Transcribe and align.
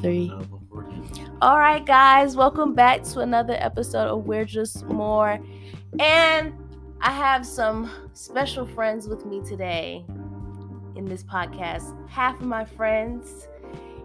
Three. 0.00 0.32
All 1.42 1.58
right, 1.58 1.84
guys, 1.84 2.36
welcome 2.36 2.72
back 2.72 3.02
to 3.04 3.20
another 3.20 3.56
episode 3.58 4.06
of 4.06 4.26
We're 4.26 4.44
Just 4.44 4.86
More. 4.86 5.40
And 5.98 6.54
I 7.00 7.10
have 7.10 7.44
some 7.44 7.90
special 8.12 8.64
friends 8.64 9.08
with 9.08 9.26
me 9.26 9.42
today 9.44 10.04
in 10.94 11.04
this 11.04 11.24
podcast. 11.24 12.08
Half 12.08 12.40
of 12.40 12.46
my 12.46 12.64
friends 12.64 13.48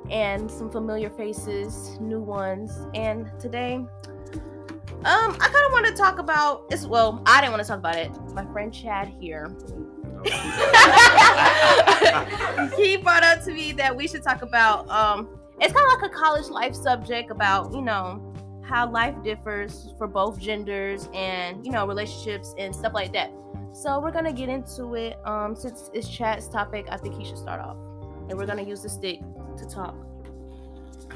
and 0.10 0.50
some 0.50 0.72
familiar 0.72 1.12
faces, 1.12 2.00
new 2.00 2.20
ones. 2.20 2.72
And 2.96 3.30
today, 3.40 3.76
um, 3.76 3.88
I 5.06 5.38
kind 5.38 5.66
of 5.66 5.72
want 5.74 5.86
to 5.86 5.94
talk 5.94 6.18
about 6.18 6.66
it's 6.72 6.88
well, 6.88 7.22
I 7.28 7.40
didn't 7.40 7.52
want 7.52 7.62
to 7.64 7.70
talk 7.70 7.78
about 7.78 7.98
it. 7.98 8.12
My 8.34 8.52
friend 8.52 8.74
Chad 8.74 9.14
here. 9.20 9.56
he 12.78 12.98
brought 12.98 13.24
up 13.24 13.44
to 13.44 13.52
me 13.52 13.74
that 13.74 13.96
we 13.96 14.08
should 14.08 14.24
talk 14.24 14.42
about 14.42 14.90
um 14.90 15.30
it's 15.62 15.74
kind 15.74 15.86
of 15.86 16.02
like 16.02 16.12
a 16.12 16.14
college 16.14 16.48
life 16.50 16.76
subject 16.76 17.32
about 17.32 17.74
you 17.74 17.82
know 17.82 18.34
how 18.64 18.90
life 18.90 19.16
differs 19.24 19.94
for 19.98 20.08
both 20.08 20.40
genders 20.40 21.10
and 21.14 21.66
you 21.66 21.72
know 21.72 21.86
relationships 21.86 22.54
and 22.58 22.74
stuff 22.74 22.94
like 22.94 23.12
that 23.14 23.32
so 23.74 24.00
we're 24.00 24.12
gonna 24.12 24.32
get 24.34 24.50
into 24.50 24.96
it 24.96 25.18
um 25.26 25.56
since 25.56 25.90
it's 25.94 26.08
Chad's 26.08 26.48
topic 26.48 26.86
i 26.90 26.98
think 26.98 27.16
he 27.16 27.26
should 27.26 27.38
start 27.38 27.60
off 27.60 27.78
and 28.30 28.38
we're 28.38 28.46
gonna 28.46 28.64
use 28.64 28.82
the 28.84 28.90
stick 28.90 29.20
to 29.58 29.66
talk 29.68 29.96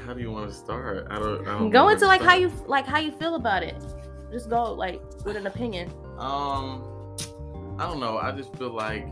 How 0.04 0.12
do 0.14 0.20
you 0.20 0.30
want 0.30 0.48
to 0.50 0.54
start? 0.54 1.06
I 1.10 1.18
don't. 1.18 1.40
I 1.42 1.52
don't 1.52 1.64
know 1.64 1.70
go 1.70 1.88
into 1.88 2.00
to 2.00 2.06
like 2.06 2.20
how 2.22 2.34
you 2.34 2.50
like 2.66 2.86
how 2.86 2.98
you 2.98 3.10
feel 3.12 3.34
about 3.34 3.62
it 3.62 3.76
just 4.30 4.48
go 4.50 4.72
like 4.72 5.00
with 5.24 5.36
an 5.36 5.46
opinion 5.46 5.90
Um, 6.18 6.84
I 7.78 7.84
don't 7.84 8.00
know. 8.00 8.18
I 8.18 8.32
just 8.32 8.54
feel 8.56 8.74
like 8.74 9.06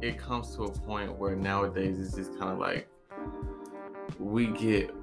it 0.00 0.16
comes 0.18 0.56
to 0.56 0.64
a 0.64 0.70
point 0.70 1.16
where 1.18 1.36
nowadays 1.36 1.98
it's 2.00 2.14
just 2.16 2.30
kind 2.38 2.50
of 2.50 2.58
like 2.58 2.88
we 4.20 4.46
get 4.48 4.94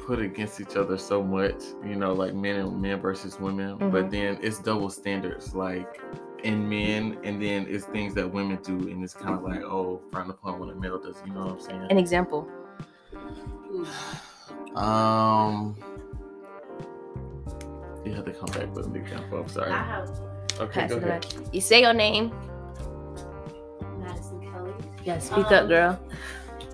put 0.00 0.18
against 0.18 0.60
each 0.60 0.76
other 0.76 0.98
so 0.98 1.22
much, 1.22 1.62
you 1.84 1.94
know, 1.94 2.12
like 2.12 2.34
men 2.34 2.56
and 2.56 2.80
men 2.80 3.00
versus 3.00 3.38
women. 3.38 3.76
But 3.78 4.06
Mhm. 4.06 4.10
then 4.10 4.38
it's 4.42 4.58
double 4.58 4.90
standards, 4.90 5.54
like 5.54 6.00
in 6.42 6.68
men, 6.68 7.18
and 7.24 7.40
then 7.40 7.66
it's 7.68 7.84
things 7.86 8.12
that 8.14 8.30
women 8.30 8.58
do, 8.62 8.72
and 8.90 9.02
it's 9.04 9.14
kind 9.14 9.34
of 9.34 9.42
like, 9.42 9.62
oh, 9.62 10.00
frowned 10.10 10.30
upon 10.30 10.58
when 10.60 10.70
a 10.70 10.74
male 10.74 10.98
does. 10.98 11.22
You 11.26 11.32
know 11.32 11.44
what 11.46 11.52
I'm 11.54 11.60
saying? 11.60 11.86
an 11.90 11.98
example 11.98 12.48
Um, 14.76 15.76
you 18.04 18.12
have 18.12 18.24
to 18.24 18.32
come 18.32 18.48
back 18.50 18.74
with 18.74 18.86
an 18.86 18.96
example. 18.96 19.38
I'm 19.38 19.48
sorry. 19.48 19.70
have 19.72 20.10
Okay, 20.60 20.80
Pass 20.80 20.90
go 20.90 20.96
ahead. 20.96 21.22
back. 21.22 21.54
you 21.54 21.60
say 21.60 21.80
your 21.82 21.92
name 21.92 22.32
Madison 24.00 24.40
Kelly. 24.40 24.72
yeah 25.04 25.18
speak 25.18 25.46
up 25.46 25.62
Um, 25.62 25.68
girl 25.68 25.98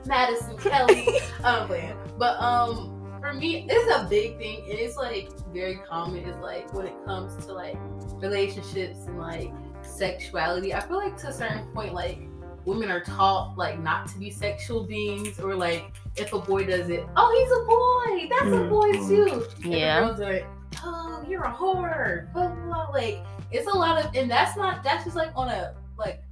Madison 0.06 0.56
Kelly. 0.58 1.18
I'm 1.44 1.66
playing. 1.66 1.94
But 2.18 2.40
um 2.40 2.96
for 3.20 3.32
me, 3.34 3.66
it's 3.68 3.94
a 3.94 4.08
big 4.08 4.38
thing 4.38 4.60
and 4.70 4.78
it's 4.78 4.96
like 4.96 5.30
very 5.52 5.76
common 5.88 6.24
is 6.24 6.36
like 6.42 6.72
when 6.72 6.86
it 6.86 6.94
comes 7.04 7.44
to 7.46 7.52
like 7.52 7.76
relationships 8.20 8.98
and 9.06 9.18
like 9.18 9.50
sexuality. 9.82 10.74
I 10.74 10.80
feel 10.80 10.96
like 10.98 11.16
to 11.18 11.28
a 11.28 11.32
certain 11.32 11.66
point 11.74 11.92
like 11.94 12.18
women 12.66 12.90
are 12.90 13.00
taught 13.00 13.56
like 13.56 13.78
not 13.80 14.06
to 14.08 14.18
be 14.18 14.30
sexual 14.30 14.84
beings 14.84 15.38
or 15.40 15.54
like 15.54 15.92
if 16.16 16.32
a 16.32 16.38
boy 16.38 16.64
does 16.66 16.88
it, 16.90 17.04
oh 17.16 17.30
he's 17.38 17.52
a 17.52 17.64
boy. 17.66 18.28
That's 18.30 18.52
a 18.56 18.60
Mm. 18.60 18.70
boy 18.70 18.92
Mm. 18.92 19.08
too. 19.08 19.46
And 19.64 19.72
yeah 19.74 20.00
girls 20.00 20.20
are 20.20 20.32
like, 20.32 20.46
oh, 20.84 21.24
you're 21.28 21.42
a 21.44 21.52
whore. 21.52 22.32
Blah, 22.32 22.48
blah, 22.48 22.64
blah. 22.64 22.88
Like, 22.90 23.18
it's 23.50 23.66
a 23.66 23.76
lot 23.76 24.02
of, 24.04 24.14
and 24.14 24.30
that's 24.30 24.56
not, 24.56 24.82
that's 24.84 25.04
just 25.04 25.16
like 25.16 25.30
on 25.34 25.48
a, 25.48 25.74
like, 25.98 26.22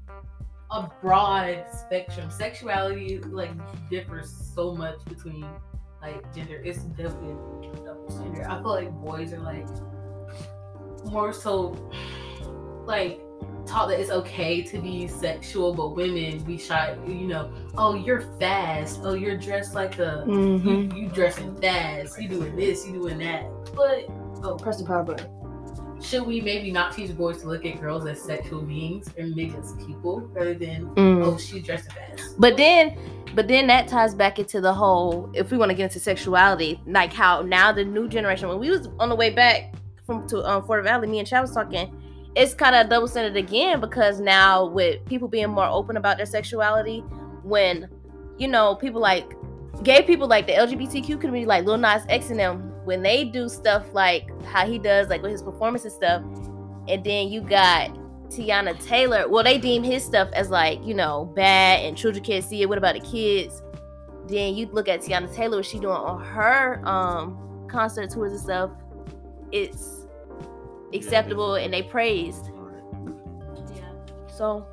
a 0.71 0.91
broad 1.01 1.65
spectrum. 1.73 2.31
Sexuality, 2.31 3.19
like, 3.19 3.51
differs 3.91 4.31
so 4.55 4.75
much 4.75 5.05
between, 5.07 5.47
like, 6.03 6.35
gender. 6.35 6.61
It's 6.65 6.79
definitely 6.79 7.31
a 7.71 7.85
double 7.85 8.11
standard. 8.11 8.47
I 8.47 8.61
feel 8.61 8.71
like 8.71 8.91
boys 8.93 9.33
are, 9.33 9.41
like, 9.41 9.67
more 11.07 11.33
so, 11.33 11.91
like, 12.85 13.21
taught 13.67 13.89
that 13.89 14.01
it's 14.01 14.11
okay 14.11 14.63
to 14.63 14.79
be 14.79 15.07
sexual, 15.07 15.75
but 15.75 15.95
women 15.95 16.45
we 16.47 16.57
shy, 16.59 16.97
you 17.07 17.27
know, 17.27 17.53
oh, 17.77 17.95
you're 17.95 18.23
fast. 18.39 19.01
Oh, 19.03 19.13
you're 19.15 19.37
dressed 19.37 19.75
like 19.75 19.99
a, 19.99 20.25
mm-hmm. 20.27 20.97
you, 20.97 21.03
you 21.03 21.09
dressing 21.11 21.55
fast, 21.61 22.21
you 22.21 22.29
doing 22.29 22.57
this, 22.57 22.87
you 22.87 22.95
doing 22.95 23.19
that. 23.19 23.45
But 23.75 24.07
oh, 24.43 24.57
press 24.57 24.79
the 24.79 24.87
power 24.87 25.05
button 25.05 25.38
should 26.01 26.27
we 26.27 26.41
maybe 26.41 26.71
not 26.71 26.93
teach 26.93 27.17
boys 27.17 27.43
to 27.43 27.49
look 27.49 27.65
at 27.67 27.81
girls 27.81 28.07
as 28.07 28.21
sexual 28.21 28.63
beings 28.63 29.09
and 29.19 29.35
maybe 29.35 29.55
as 29.57 29.75
people 29.87 30.21
rather 30.33 30.55
than 30.55 30.87
Mm. 30.95 31.25
oh 31.25 31.37
she 31.37 31.61
dressing 31.61 31.91
fast? 31.93 32.39
But 32.39 32.57
then, 32.57 32.97
but 33.35 33.49
then 33.49 33.67
that 33.67 33.89
ties 33.89 34.15
back 34.15 34.39
into 34.39 34.61
the 34.61 34.73
whole. 34.73 35.31
If 35.35 35.51
we 35.51 35.59
want 35.59 35.71
to 35.71 35.75
get 35.75 35.85
into 35.85 36.01
sexuality, 36.01 36.81
like 36.87 37.13
how 37.13 37.43
now 37.43 37.73
the 37.73 37.85
new 37.85 38.09
generation. 38.09 38.49
When 38.49 38.59
we 38.59 38.71
was 38.71 38.89
on 38.99 39.09
the 39.09 39.17
way 39.17 39.31
back 39.31 39.75
from 40.07 40.27
to 40.29 40.43
um, 40.49 40.65
Fort 40.65 40.85
Valley, 40.85 41.09
me 41.09 41.19
and 41.19 41.29
Chad 41.29 41.43
was 41.43 41.53
talking. 41.53 41.95
It's 42.35 42.55
kind 42.55 42.77
of 42.77 42.89
double 42.89 43.09
standard 43.09 43.37
again 43.37 43.81
because 43.81 44.21
now 44.21 44.67
with 44.67 45.05
people 45.07 45.27
being 45.27 45.49
more 45.51 45.67
open 45.67 45.97
about 45.97 46.19
their 46.19 46.27
sexuality, 46.27 47.01
when 47.43 47.89
you 48.39 48.47
know 48.47 48.77
people 48.77 49.01
like 49.01 49.33
gay 49.83 50.03
people 50.03 50.29
like 50.29 50.47
the 50.47 50.53
LGBTQ 50.53 51.21
community, 51.21 51.47
like 51.47 51.65
Lil 51.65 51.79
Nas 51.79 52.05
X 52.09 52.31
and 52.31 52.39
them, 52.39 52.68
when 52.89 53.03
they 53.03 53.23
do 53.23 53.51
stuff 53.51 53.85
like 53.93 54.31
how 54.47 54.67
he 54.67 54.79
does, 54.79 55.09
like 55.09 55.21
with 55.21 55.31
his 55.31 55.43
performance 55.43 55.85
and 55.85 55.93
stuff, 55.93 56.23
and 56.89 57.05
then 57.05 57.29
you 57.29 57.43
got 57.43 57.91
Teyana 58.31 58.83
Taylor. 58.83 59.29
Well, 59.29 59.45
they 59.45 59.59
deem 59.59 59.83
his 59.83 60.03
stuff 60.03 60.31
as 60.33 60.49
like, 60.49 60.83
you 60.83 60.95
know, 60.95 61.31
bad 61.37 61.85
and 61.85 61.95
children 61.99 62.25
can't 62.25 62.43
see 62.43 62.63
it. 62.63 62.67
What 62.67 62.79
about 62.79 62.95
the 62.95 63.03
kids? 63.03 63.63
Then 64.27 64.55
you 64.55 64.69
look 64.69 64.89
at 64.89 65.03
Teyana 65.03 65.33
Taylor, 65.35 65.59
what 65.59 65.67
she 65.67 65.79
doing 65.79 65.93
on 65.93 66.25
her 66.25 66.81
um 66.89 67.69
concert 67.71 68.09
tours 68.09 68.33
and 68.33 68.41
stuff. 68.41 68.71
It's 69.53 70.07
acceptable 70.95 71.57
and 71.57 71.71
they 71.71 71.83
praised. 71.83 72.47
Yeah, 73.75 73.83
So 74.35 74.67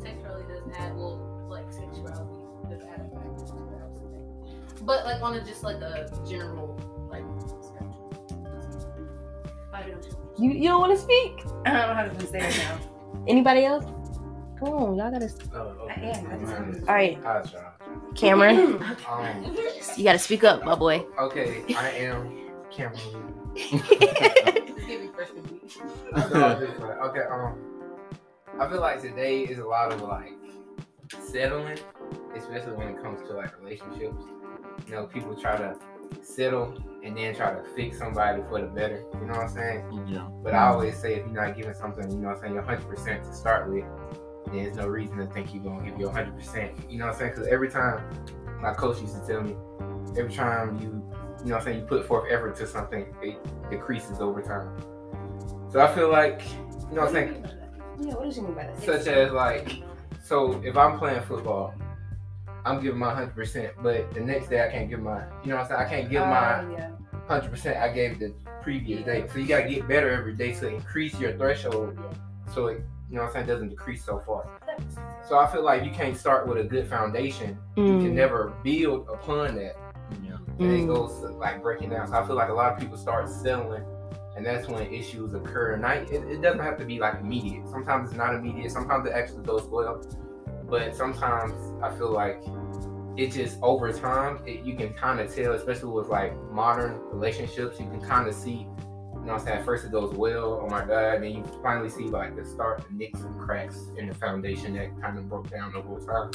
sexuality 0.00 0.44
does 0.46 0.62
add 0.78 0.94
well 0.94 1.48
like 1.50 1.72
sexuality 1.72 2.70
does 2.70 2.82
add 2.82 3.00
a 3.00 3.16
factor 3.16 3.46
to 3.46 3.52
what 3.54 3.82
I 3.82 3.88
was 3.88 3.98
saying. 3.98 4.86
But 4.86 5.04
like 5.04 5.20
on 5.22 5.34
a 5.34 5.44
just 5.44 5.64
like 5.64 5.78
a 5.78 6.08
general. 6.24 6.95
I 9.76 9.82
don't 9.88 10.06
you 10.38 10.50
you 10.50 10.68
don't 10.68 10.80
want 10.80 10.94
to 10.96 11.00
speak? 11.02 11.44
I 11.66 11.70
don't 11.72 11.88
know 11.88 11.94
how 11.94 12.04
to 12.04 12.26
say 12.26 12.38
it 12.40 12.56
now. 12.58 12.78
Anybody 13.26 13.64
else? 13.64 13.84
Come 14.58 14.68
on, 14.68 14.96
y'all 14.96 15.10
gotta. 15.10 15.30
Oh, 15.54 15.86
I 15.90 15.92
am. 16.00 16.26
I 16.32 16.38
just- 16.38 16.88
All 16.88 16.94
right, 16.94 17.18
I'll 17.24 17.44
try. 17.46 17.62
Cameron, 18.14 18.82
Um, 19.10 19.56
you 19.96 20.04
gotta 20.04 20.18
speak 20.18 20.44
up, 20.44 20.64
my 20.64 20.74
boy. 20.74 21.04
okay, 21.18 21.62
I 21.76 21.90
am 21.90 22.50
Cameron. 22.70 22.98
Just 23.54 23.88
give 24.86 25.00
me 25.02 25.08
freshman 25.14 25.42
week. 25.50 25.72
I 26.14 26.20
feel 26.22 26.40
like 26.40 26.58
this, 26.60 26.78
like, 26.80 26.98
okay, 26.98 27.20
um, 27.30 27.58
I 28.58 28.68
feel 28.70 28.80
like 28.80 29.00
today 29.02 29.42
is 29.42 29.58
a 29.58 29.64
lot 29.64 29.92
of 29.92 30.00
like 30.02 30.32
settling, 31.20 31.78
especially 32.34 32.72
when 32.72 32.88
it 32.88 33.02
comes 33.02 33.20
to 33.28 33.34
like 33.34 33.58
relationships. 33.60 34.24
You 34.86 34.94
know, 34.94 35.06
people 35.06 35.34
try 35.34 35.56
to 35.56 35.76
settle 36.22 36.74
and 37.04 37.16
then 37.16 37.34
try 37.34 37.52
to 37.52 37.62
fix 37.74 37.98
somebody 37.98 38.42
for 38.48 38.60
the 38.60 38.66
better. 38.66 39.04
You 39.14 39.26
know 39.26 39.34
what 39.34 39.42
I'm 39.44 39.48
saying? 39.48 40.04
Yeah. 40.08 40.28
But 40.42 40.54
I 40.54 40.68
always 40.68 40.96
say 40.98 41.14
if 41.14 41.26
you're 41.26 41.28
not 41.46 41.56
giving 41.56 41.74
something, 41.74 42.10
you 42.10 42.18
know 42.18 42.28
what 42.28 42.36
I'm 42.38 42.42
saying, 42.42 42.54
you're 42.54 42.62
100% 42.62 43.22
to 43.22 43.32
start 43.34 43.70
with, 43.70 43.84
there's 44.52 44.76
no 44.76 44.86
reason 44.86 45.18
to 45.18 45.26
think 45.26 45.54
you're 45.54 45.62
going 45.62 45.84
to 45.84 45.90
give 45.90 46.00
you 46.00 46.08
100%. 46.08 46.90
You 46.90 46.98
know 46.98 47.06
what 47.06 47.12
I'm 47.14 47.18
saying? 47.18 47.32
Because 47.34 47.48
every 47.48 47.70
time, 47.70 48.02
my 48.60 48.72
coach 48.72 49.00
used 49.00 49.14
to 49.20 49.26
tell 49.26 49.42
me, 49.42 49.54
every 50.18 50.32
time 50.32 50.76
you, 50.80 50.82
you 50.82 50.90
know 50.90 51.02
what 51.42 51.54
I'm 51.56 51.62
saying, 51.62 51.80
you 51.80 51.86
put 51.86 52.06
forth 52.06 52.30
effort 52.30 52.56
to 52.56 52.66
something, 52.66 53.14
it 53.22 53.38
decreases 53.70 54.20
over 54.20 54.42
time. 54.42 54.76
So 55.70 55.80
I 55.80 55.92
feel 55.94 56.10
like, 56.10 56.42
you 56.88 56.96
know 56.96 57.02
what 57.02 57.08
I'm 57.08 57.12
saying, 57.14 57.46
Yeah, 58.00 58.14
what 58.14 58.24
does 58.24 58.36
you 58.36 58.42
mean 58.44 58.54
by 58.54 58.64
that? 58.66 58.82
such 58.82 59.06
as 59.06 59.32
like, 59.32 59.82
so 60.22 60.60
if 60.64 60.76
I'm 60.76 60.98
playing 60.98 61.22
football, 61.22 61.74
I'm 62.66 62.82
giving 62.82 62.98
my 62.98 63.12
100%, 63.14 63.70
but 63.80 64.12
the 64.12 64.20
next 64.20 64.48
day 64.48 64.66
I 64.66 64.68
can't 64.70 64.90
give 64.90 64.98
my, 65.00 65.22
you 65.44 65.50
know 65.50 65.56
what 65.56 65.62
I'm 65.62 65.68
saying, 65.68 65.80
I 65.80 65.88
can't 65.88 66.10
give 66.10 66.22
my 66.22 66.54
Uh, 66.54 66.68
yeah. 66.72 66.90
hundred 67.28 67.50
percent 67.50 67.76
I 67.78 67.92
gave 67.92 68.18
the 68.18 68.34
previous 68.60 69.04
day. 69.04 69.24
So 69.32 69.38
you 69.38 69.46
gotta 69.46 69.68
get 69.68 69.86
better 69.86 70.10
every 70.10 70.34
day 70.34 70.52
to 70.54 70.68
increase 70.68 71.18
your 71.20 71.32
threshold 71.34 71.96
so 72.52 72.66
it 72.66 72.82
you 73.08 73.14
know 73.14 73.22
what 73.22 73.28
I'm 73.28 73.32
saying 73.34 73.46
doesn't 73.46 73.68
decrease 73.68 74.04
so 74.04 74.18
far. 74.26 74.46
So 75.28 75.38
I 75.38 75.46
feel 75.46 75.62
like 75.62 75.84
you 75.84 75.92
can't 75.92 76.16
start 76.16 76.48
with 76.48 76.58
a 76.58 76.64
good 76.64 76.88
foundation. 76.88 77.56
You 77.76 77.84
can 77.84 78.10
Mm, 78.10 78.14
never 78.14 78.52
build 78.64 79.08
upon 79.08 79.54
that. 79.56 79.76
Yeah. 80.24 80.38
And 80.58 80.72
it 80.72 80.82
Mm. 80.82 80.88
goes 80.88 81.20
to, 81.20 81.28
like 81.28 81.62
breaking 81.62 81.90
down. 81.90 82.08
So 82.08 82.14
I 82.14 82.26
feel 82.26 82.34
like 82.34 82.48
a 82.48 82.52
lot 82.52 82.72
of 82.72 82.80
people 82.80 82.96
start 82.96 83.28
settling 83.28 83.84
and 84.36 84.44
that's 84.44 84.66
when 84.68 84.92
issues 84.92 85.34
occur. 85.34 85.74
And 85.74 85.86
I, 85.86 85.94
it, 86.10 86.24
it 86.28 86.42
doesn't 86.42 86.58
have 86.60 86.76
to 86.78 86.84
be 86.84 86.98
like 86.98 87.20
immediate. 87.20 87.68
Sometimes 87.68 88.10
it's 88.10 88.18
not 88.18 88.34
immediate. 88.34 88.72
Sometimes 88.72 89.06
it 89.06 89.12
actually 89.12 89.44
goes 89.44 89.62
well. 89.66 90.02
But 90.68 90.96
sometimes 90.96 91.54
I 91.82 91.96
feel 91.96 92.10
like 92.10 92.42
it 93.16 93.32
just 93.32 93.58
over 93.62 93.92
time, 93.92 94.40
it, 94.46 94.64
you 94.64 94.76
can 94.76 94.92
kind 94.94 95.20
of 95.20 95.34
tell, 95.34 95.52
especially 95.52 95.90
with 95.90 96.08
like 96.08 96.34
modern 96.50 97.00
relationships, 97.10 97.80
you 97.80 97.86
can 97.86 98.00
kind 98.00 98.28
of 98.28 98.34
see, 98.34 98.50
you 98.50 98.56
know 98.56 99.32
what 99.32 99.32
I'm 99.32 99.38
saying? 99.40 99.58
At 99.58 99.64
first 99.64 99.86
it 99.86 99.92
goes 99.92 100.14
well, 100.14 100.60
oh 100.62 100.68
my 100.68 100.80
God. 100.84 101.22
Then 101.22 101.30
you 101.30 101.44
finally 101.62 101.88
see 101.88 102.04
like 102.04 102.36
the 102.36 102.44
start, 102.44 102.84
the 102.86 102.94
nicks 102.94 103.20
and 103.20 103.38
cracks 103.38 103.86
in 103.96 104.08
the 104.08 104.14
foundation 104.14 104.74
that 104.74 105.00
kind 105.00 105.18
of 105.18 105.28
broke 105.28 105.50
down 105.50 105.74
over 105.74 105.98
time. 106.04 106.30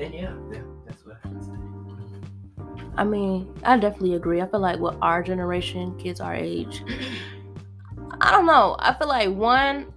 And 0.00 0.12
yeah, 0.12 0.34
yeah, 0.52 0.62
that's 0.86 1.04
what 1.04 1.16
I 1.22 1.28
can 1.28 1.42
say. 1.42 1.52
I 2.96 3.04
mean, 3.04 3.52
I 3.64 3.76
definitely 3.76 4.14
agree. 4.14 4.40
I 4.40 4.46
feel 4.46 4.60
like 4.60 4.78
with 4.80 4.96
our 5.02 5.22
generation, 5.22 5.96
kids 5.98 6.20
our 6.20 6.34
age, 6.34 6.82
I 8.20 8.30
don't 8.30 8.46
know. 8.46 8.76
I 8.78 8.94
feel 8.94 9.08
like 9.08 9.30
one, 9.30 9.92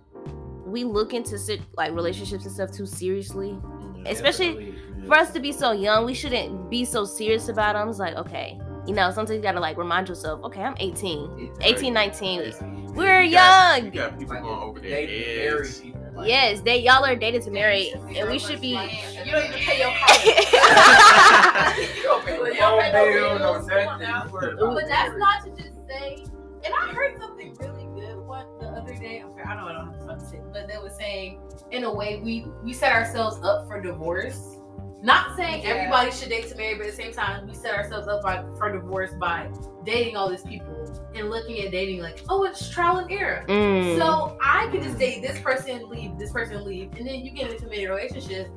we 0.67 0.83
look 0.83 1.13
into 1.13 1.37
like 1.77 1.93
relationships 1.93 2.45
and 2.45 2.53
stuff 2.53 2.71
too 2.71 2.85
seriously. 2.85 3.57
Yeah. 4.03 4.11
Especially 4.11 4.65
Yeah. 4.67 5.05
For 5.07 5.15
us 5.15 5.31
to 5.31 5.39
be 5.39 5.51
so 5.53 5.71
young, 5.71 6.05
we 6.05 6.13
shouldn't 6.13 6.69
be 6.69 6.83
so 6.83 7.05
serious 7.05 7.47
about 7.47 7.73
them. 7.75 7.87
It's 7.89 7.97
like, 7.99 8.15
okay, 8.15 8.59
you 8.85 8.93
know, 8.93 9.09
sometimes 9.11 9.37
you 9.37 9.41
gotta 9.41 9.59
like 9.59 9.77
remind 9.77 10.09
yourself, 10.09 10.43
okay, 10.43 10.61
I'm 10.61 10.75
18, 10.79 11.53
18, 11.61 11.93
19. 11.93 12.93
We're 12.93 13.21
You 13.21 13.31
got- 13.31 13.77
young. 13.83 13.85
You 13.85 13.91
got 14.01 14.19
people 14.19 14.35
going 14.41 14.45
over 14.61 14.79
their 14.81 14.89
dating 15.07 15.19
married 15.45 15.59
heads. 15.59 15.83
like- 16.15 16.27
Yes, 16.27 16.61
they 16.61 16.79
y'all 16.79 17.05
are 17.05 17.15
dated 17.15 17.43
to 17.43 17.51
marry, 17.51 17.91
and 17.93 18.27
we 18.29 18.39
should 18.39 18.59
be. 18.59 18.69
You 18.69 19.31
don't 19.31 19.45
even 19.45 19.59
pay 19.59 19.79
your 19.79 19.91
car. 19.91 20.17
You 21.77 22.03
don't 22.03 22.25
pay 22.25 22.39
Well, 22.39 22.51
the 22.51 22.55
y'all 22.57 22.79
pay 22.81 22.91
phone 22.91 22.93
no 22.93 23.13
bill, 23.13 23.39
no 23.39 23.53
bills, 23.53 23.69
come 23.69 23.77
on 23.77 23.99
nothing. 24.01 24.07
now. 24.07 24.25
You 24.25 24.31
worry 24.33 24.53
about 24.53 24.73
But 24.75 24.83
that's 24.87 25.15
not 25.17 25.43
to 25.45 25.49
just 25.63 25.87
say. 25.87 26.23
And 26.65 26.73
I 26.73 26.91
heard 26.93 27.17
something 27.19 27.55
really 27.59 27.85
good 28.01 28.17
one 28.17 28.45
the 28.56 28.56
other 28.77 28.93
day. 28.95 29.19
I'm 29.23 29.31
sorry, 29.33 29.43
I 29.45 29.55
know 29.55 29.67
I 29.67 29.73
don't 29.73 29.87
have 29.93 29.99
to 29.99 30.05
talk 30.07 30.19
shit, 30.31 30.41
but 30.53 30.67
they 30.67 30.77
were 30.77 30.89
saying, 30.89 31.39
in 31.71 31.83
a 31.83 31.93
way, 31.93 32.21
we 32.23 32.45
we 32.63 32.73
set 32.73 32.91
ourselves 32.93 33.37
up 33.43 33.67
for 33.67 33.81
divorce. 33.81 34.53
Not 35.03 35.35
saying 35.37 35.61
Yeah. 35.63 35.69
everybody 35.69 36.09
should 36.11 36.29
date 36.29 36.47
to 36.49 36.55
marry, 36.57 36.73
but 36.75 36.87
at 36.87 36.95
the 36.95 37.03
same 37.03 37.13
time, 37.13 37.47
we 37.47 37.53
set 37.53 37.75
ourselves 37.75 38.07
up 38.07 38.23
by, 38.23 38.43
for 38.57 38.71
divorce 38.71 39.11
by 39.19 39.47
dating 39.85 40.15
all 40.17 40.27
these 40.27 40.41
people 40.41 40.73
and 41.15 41.29
looking 41.29 41.63
at 41.63 41.71
dating 41.71 42.01
like, 42.01 42.23
oh, 42.29 42.43
it's 42.45 42.67
trial 42.71 42.97
and 42.97 43.11
error. 43.11 43.45
Mm. 43.47 43.95
So 43.95 44.37
I 44.41 44.67
could 44.71 44.81
just 44.81 44.97
date 44.97 45.21
this 45.21 45.39
person, 45.39 45.87
leave 45.87 46.17
this 46.17 46.31
person, 46.31 46.65
leave, 46.65 46.89
and 46.97 47.07
then 47.07 47.23
you 47.23 47.29
get 47.31 47.51
into 47.51 47.71
a 47.71 47.85
relationship, 47.87 48.49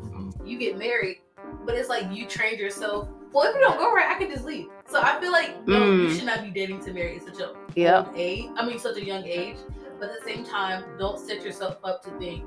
you 0.42 0.58
get 0.58 0.78
married, 0.78 1.18
but 1.66 1.74
it's 1.74 1.90
like 1.90 2.04
you 2.10 2.24
trained 2.26 2.58
yourself. 2.58 3.06
Well, 3.32 3.44
if 3.48 3.54
you 3.54 3.60
don't 3.60 3.76
go 3.78 3.92
right, 3.92 4.08
I 4.08 4.18
can 4.18 4.30
just 4.30 4.44
leave. 4.46 4.66
So 4.88 4.98
I 5.00 5.20
feel 5.20 5.30
like 5.32 5.66
no, 5.68 5.84
you 5.92 6.08
Mm. 6.08 6.16
should 6.16 6.24
not 6.26 6.42
be 6.42 6.50
dating 6.50 6.80
to 6.86 6.92
marry 6.94 7.16
at 7.18 7.22
such 7.22 7.38
a 7.38 7.54
Yep. 7.76 8.06
old 8.08 8.16
age. 8.16 8.46
I 8.56 8.64
mean, 8.66 8.78
such 8.78 8.96
a 8.96 9.04
young 9.04 9.24
age. 9.26 9.56
But 10.00 10.10
at 10.10 10.20
the 10.24 10.24
same 10.32 10.44
time, 10.44 10.84
don't 10.98 11.18
set 11.18 11.42
yourself 11.44 11.76
up 11.84 12.02
to 12.04 12.10
think 12.18 12.44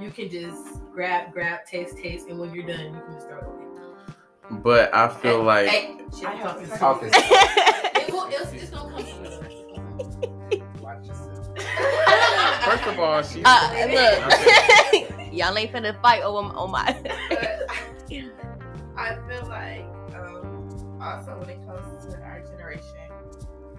you 0.00 0.10
can 0.10 0.28
just 0.28 0.82
grab, 0.92 1.32
grab, 1.32 1.60
taste, 1.64 1.96
taste, 1.96 2.26
and 2.28 2.38
when 2.38 2.52
you're 2.54 2.66
done, 2.66 2.94
you 2.94 3.00
can 3.00 3.12
just 3.14 3.28
throw 3.28 3.38
it 3.38 3.44
away. 3.44 3.62
But 4.62 4.94
I 4.94 5.08
feel 5.08 5.42
like 5.42 5.68
Hey, 5.68 5.98
shit, 6.16 6.28
I'm 6.28 6.38
talking. 6.40 6.66
Talking. 6.68 7.10
It 7.14 8.12
will, 8.12 8.26
it's, 8.30 8.52
it's 8.52 8.70
gonna 8.70 8.92
come. 8.92 9.04
from 9.04 9.22
the- 9.24 10.62
Watch 10.80 11.06
yourself. 11.06 11.46
first 12.64 12.86
of 12.86 12.98
all, 12.98 13.22
she 13.22 13.42
uh, 13.44 13.86
look, 13.88 15.32
y'all 15.32 15.56
ain't 15.56 15.72
finna 15.72 16.00
fight 16.02 16.22
over 16.22 16.48
on 16.56 16.70
my. 16.70 16.84
I 18.96 19.16
feel 19.28 19.48
like 19.48 19.84
um, 20.14 20.98
also 21.02 21.38
when 21.40 21.50
it 21.50 21.66
comes 21.66 22.06
to 22.06 22.20
our 22.22 22.42
generation, 22.46 23.10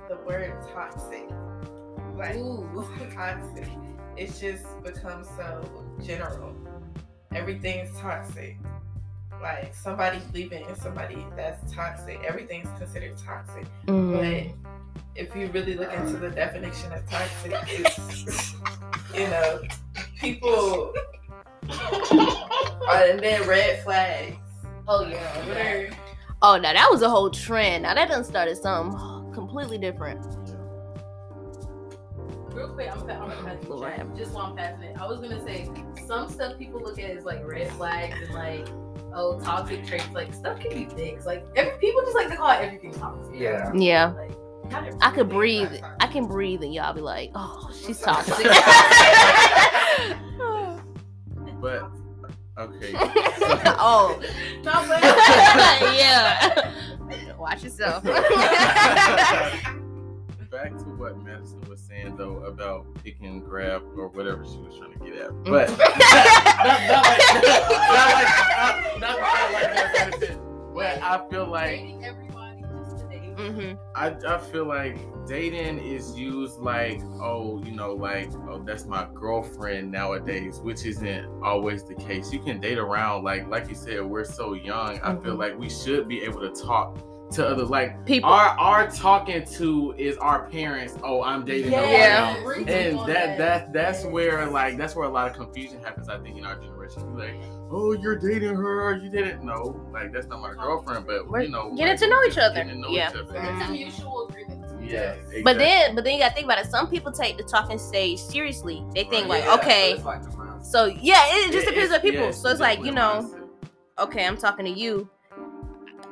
the 0.10 0.18
word 0.26 0.54
toxic, 0.74 1.30
like 2.18 2.36
Ooh. 2.36 2.86
toxic, 3.14 3.68
it's 4.16 4.40
just 4.40 4.66
become 4.84 5.24
so 5.24 5.70
general. 6.04 6.56
Everything's 7.34 7.96
toxic. 8.00 8.58
Like 9.42 9.76
somebody's 9.76 10.24
leaving 10.34 10.66
and 10.66 10.78
somebody 10.78 11.26
that's 11.36 11.72
toxic. 11.72 12.20
Everything's 12.28 12.70
considered 12.80 13.16
toxic. 13.18 13.66
Mm. 13.86 14.56
But 14.58 15.02
if 15.16 15.36
you 15.36 15.48
really 15.48 15.76
look 15.76 15.94
into 15.94 16.18
the 16.18 16.30
definition 16.30 16.92
of 16.92 17.08
toxic, 17.08 17.54
it's 17.68 18.56
you 19.14 19.28
know, 19.28 19.62
people 20.20 20.94
uh, 21.70 23.04
and 23.10 23.20
then 23.20 23.48
red 23.48 23.84
flags. 23.84 24.38
Oh 24.88 25.06
yeah. 25.06 25.90
Are 25.92 25.98
Oh, 26.42 26.56
now 26.58 26.74
that 26.74 26.88
was 26.92 27.02
a 27.02 27.10
whole 27.10 27.30
trend. 27.30 27.84
Now 27.84 27.96
that 27.96 28.10
done 28.10 28.24
started 28.24 28.58
something 28.58 29.34
completely 29.34 29.78
different. 29.78 30.24
Real 32.58 32.70
quick, 32.70 32.92
I'm, 32.92 33.02
I'm 33.02 33.08
gonna 33.08 33.36
pass 33.44 33.64
Lord 33.68 33.94
it. 33.94 34.00
have 34.00 34.18
Just 34.18 34.32
while 34.32 34.48
I'm 34.48 34.56
passing 34.56 34.86
it, 34.86 34.98
I 35.00 35.06
was 35.06 35.20
gonna 35.20 35.40
say 35.46 35.70
some 36.08 36.28
stuff 36.28 36.58
people 36.58 36.80
look 36.82 36.98
at 36.98 37.12
as 37.12 37.24
like 37.24 37.46
red 37.46 37.72
flags 37.74 38.16
and 38.20 38.34
like 38.34 38.68
oh 39.14 39.40
toxic 39.44 39.86
traits. 39.86 40.10
Like 40.12 40.34
stuff 40.34 40.60
can 40.60 40.74
be 40.74 40.86
fixed. 40.96 41.28
Like 41.28 41.46
every 41.56 41.78
people 41.78 42.02
just 42.02 42.16
like 42.16 42.30
to 42.30 42.36
call 42.36 42.50
everything 42.50 42.92
toxic. 42.94 43.36
Yeah. 43.40 43.72
Yeah. 43.76 44.14
Like. 44.14 44.32
I 45.02 45.12
could 45.12 45.30
breathe. 45.30 45.72
I 46.00 46.08
can 46.08 46.26
breathe, 46.26 46.64
and 46.64 46.74
y'all 46.74 46.94
be 46.94 47.02
like, 47.02 47.30
"Oh, 47.36 47.70
she's 47.86 48.02
toxic." 48.02 48.36
but 51.62 51.92
okay. 52.58 52.94
oh, 53.78 54.20
Not 54.64 54.88
yeah. 55.96 56.74
Watch 57.38 57.64
yourself. 57.64 58.04
Though 62.18 62.44
about 62.46 62.86
picking 63.04 63.40
grab 63.42 63.84
or 63.96 64.08
whatever 64.10 64.44
she 64.46 64.58
was 64.60 64.78
trying 64.78 64.94
to 64.94 65.00
get 65.00 65.16
at. 65.22 65.32
But 65.44 65.70
not, 65.78 66.88
not 66.88 67.06
like 67.06 67.22
not 67.44 68.14
like 68.14 68.28
not, 68.58 69.00
not 69.00 69.18
quite 69.20 69.50
like 69.54 69.74
that 69.76 70.12
Madison. 70.12 70.40
But 70.74 71.02
I 71.02 71.28
feel 71.30 71.46
like 71.48 71.78
Dating 71.80 72.06
everybody 72.06 72.62
just 72.62 72.98
to 73.00 73.08
date. 73.10 73.52
hmm 73.52 73.74
I, 73.96 74.16
I 74.28 74.38
feel 74.40 74.66
like 74.68 74.98
dating 75.28 75.80
is 75.80 76.18
used 76.18 76.60
like 76.60 77.02
oh 77.22 77.62
you 77.66 77.72
know 77.74 77.94
like 77.94 78.32
oh 78.50 78.62
that's 78.66 78.86
my 78.86 79.06
girlfriend 79.14 79.92
nowadays 79.92 80.60
which 80.62 80.86
isn't 80.86 81.26
always 81.44 81.84
the 81.84 81.96
case 81.96 82.32
you 82.32 82.40
can 82.40 82.62
date 82.62 82.78
around 82.78 83.24
like 83.26 83.46
like 83.50 83.68
you 83.68 83.76
said 83.76 84.02
we're 84.06 84.24
so 84.24 84.54
young 84.54 84.98
i 85.02 85.12
feel 85.16 85.36
Mhm. 85.36 85.40
like 85.40 85.60
we 85.60 85.70
should 85.70 86.08
be 86.08 86.22
able 86.22 86.40
to 86.40 86.50
talk 86.64 86.98
to 87.32 87.46
others. 87.48 87.70
like 87.70 88.06
People. 88.06 88.30
our 88.30 88.50
our 88.60 88.90
talking 88.90 89.44
to 89.46 89.94
is 89.98 90.18
our 90.18 90.48
parents 90.50 90.96
oh 91.04 91.22
i'm 91.24 91.44
dating 91.44 91.72
no 91.72 91.82
one 91.82 91.90
Yeah. 91.92 92.36
else. 92.46 92.58
And 92.68 93.00
that 93.10 93.38
that 93.38 93.74
that's 93.74 94.04
Yes. 94.04 94.12
where 94.12 94.46
like 94.50 94.78
that's 94.78 94.96
where 94.96 95.06
a 95.06 95.10
lot 95.12 95.30
of 95.30 95.36
confusion 95.36 95.84
happens 95.84 96.08
i 96.10 96.18
think 96.20 96.38
in 96.38 96.46
our 96.46 96.56
generation 96.56 97.18
like 97.18 97.36
oh 97.70 97.92
you're 97.92 98.16
dating 98.16 98.56
her 98.56 98.96
you 98.96 99.10
didn't 99.10 99.44
know 99.44 99.86
like 99.92 100.14
that's 100.14 100.28
not 100.28 100.40
my 100.40 100.54
girlfriend, 100.54 101.06
but 101.06 101.28
We're 101.30 101.42
you 101.42 101.50
know 101.50 101.70
getting 101.76 101.88
like, 101.88 102.00
to 102.00 102.08
know 102.08 102.24
each 102.24 102.36
just 102.36 102.40
other. 102.52 102.56
getting 102.64 102.76
to 102.76 102.80
know 102.80 102.90
Yeah. 102.90 103.10
each 103.10 103.16
other. 103.18 103.34
It's 103.36 103.68
a 103.68 103.72
mutual 103.72 104.28
agreement. 104.30 104.64
Yeah, 104.82 105.16
But 105.16 105.34
exactly. 105.36 105.54
then, 105.58 105.96
but 105.96 106.04
then 106.06 106.14
you 106.14 106.20
gotta 106.22 106.34
think 106.34 106.46
about 106.46 106.60
it. 106.60 106.68
Some 106.72 106.88
people 106.90 107.12
take 107.12 107.36
the 107.36 107.44
talking 107.44 107.78
stage 107.78 108.20
seriously. 108.20 108.86
They 108.96 109.04
think 109.04 109.28
Right. 109.28 109.42
like, 109.42 109.44
Yeah, 109.44 109.54
okay, 109.56 109.98
so 109.98 110.06
like 110.06 110.22
so 110.64 110.86
yeah, 110.86 111.24
it 111.26 111.52
just 111.52 111.66
Yeah, 111.66 111.72
depends 111.72 111.92
it's- 111.92 111.94
on 111.96 112.00
people. 112.00 112.26
yeah, 112.28 112.32
so 112.32 112.50
it's 112.50 112.62
like 112.62 112.80
you 112.86 112.94
know, 112.94 113.16
definitely 113.22 113.50
okay, 114.00 114.26
I'm 114.26 114.38
talking 114.38 114.64
to 114.66 114.72
you. 114.72 115.10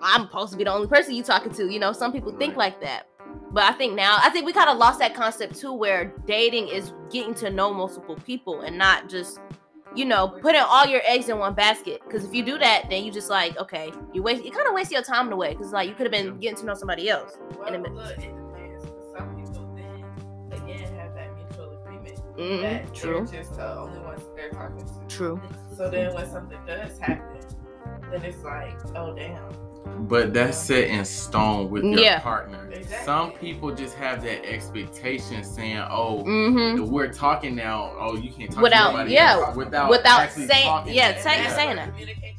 I'm 0.01 0.23
supposed 0.27 0.51
to 0.51 0.57
be 0.57 0.63
the 0.63 0.71
only 0.73 0.87
person 0.87 1.13
you 1.13 1.23
talking 1.23 1.51
to. 1.53 1.71
You 1.71 1.79
know, 1.79 1.91
some 1.91 2.11
people 2.11 2.31
think 2.33 2.55
like 2.55 2.79
that. 2.81 3.07
But 3.51 3.63
I 3.63 3.71
think 3.73 3.93
now, 3.93 4.17
I 4.21 4.29
think 4.29 4.45
we 4.45 4.53
kind 4.53 4.69
of 4.69 4.77
lost 4.77 4.99
that 4.99 5.13
concept 5.15 5.55
too, 5.59 5.73
where 5.73 6.13
dating 6.25 6.67
is 6.67 6.91
getting 7.11 7.33
to 7.35 7.49
know 7.49 7.73
multiple 7.73 8.15
people 8.25 8.61
and 8.61 8.77
not 8.77 9.07
just, 9.09 9.39
you 9.95 10.03
know, 10.05 10.27
putting 10.41 10.61
all 10.61 10.85
your 10.85 11.01
eggs 11.05 11.29
in 11.29 11.37
one 11.37 11.53
basket. 11.53 12.01
Because 12.05 12.25
if 12.25 12.33
you 12.33 12.43
do 12.43 12.57
that, 12.57 12.89
then 12.89 13.03
you 13.03 13.11
just 13.11 13.29
like, 13.29 13.57
okay, 13.57 13.91
you 14.13 14.21
waste, 14.21 14.43
you 14.43 14.51
kind 14.51 14.67
of 14.67 14.73
waste 14.73 14.91
your 14.91 15.01
time 15.01 15.27
in 15.27 15.33
a 15.33 15.35
way. 15.37 15.53
Because 15.53 15.71
like 15.71 15.87
you 15.87 15.95
could 15.95 16.05
have 16.05 16.11
been 16.11 16.25
Yeah. 16.27 16.39
getting 16.41 16.57
to 16.57 16.65
know 16.65 16.73
somebody 16.73 17.09
else. 17.09 17.37
Well, 17.57 17.67
In 17.67 17.75
a 17.75 17.77
minute. 17.79 17.93
look, 17.95 18.11
it 18.11 18.19
depends. 18.19 18.85
'cause 18.85 19.13
Some 19.17 19.35
people 19.35 19.73
then 19.75 20.51
again 20.51 20.93
have 20.99 21.13
that 21.15 21.35
mutual 21.37 21.71
agreement 21.79 22.19
Mhm, 22.37 22.61
that 22.61 22.93
True, 22.93 23.25
they're 23.25 23.41
just 23.41 23.55
the 23.55 23.77
only 23.79 23.99
ones 23.99 24.21
they're 24.35 24.49
talking 24.49 24.85
to. 24.85 25.07
true. 25.07 25.41
So 25.77 25.89
then 25.89 26.13
when 26.13 26.29
something 26.29 26.59
does 26.67 26.99
happen, 26.99 27.37
then 28.11 28.21
it's 28.23 28.43
like, 28.43 28.75
oh 28.97 29.13
damn. 29.15 29.39
But 29.85 30.33
that's 30.33 30.57
set 30.57 30.87
in 30.89 31.05
stone 31.05 31.69
with 31.69 31.83
your 31.83 31.99
Yeah. 31.99 32.19
partner. 32.19 32.69
Exactly. 32.71 33.05
Some 33.05 33.31
people 33.31 33.73
just 33.73 33.95
have 33.95 34.21
that 34.23 34.45
expectation 34.45 35.43
saying, 35.43 35.77
"Oh, 35.89 36.23
Mm-hmm. 36.25 36.85
we're 36.91 37.11
talking 37.11 37.55
now. 37.55 37.91
Oh, 37.99 38.15
you 38.15 38.31
can't 38.31 38.51
talk 38.51 38.61
Without- 38.63 38.87
to 38.91 38.97
nobody 38.97 39.13
yeah, 39.13 39.33
else," 39.33 39.55
without 39.55 39.89
without 39.89 40.29
saying- 40.31 40.67
talking 40.67 40.93
yeah, 40.93 41.13
to 41.13 41.21
say- 41.21 41.29
each 41.31 41.37
that's 41.37 41.45
other. 41.47 41.55
saying 41.55 41.67
where 41.69 41.75
that. 41.77 41.89
Communication. 41.89 42.35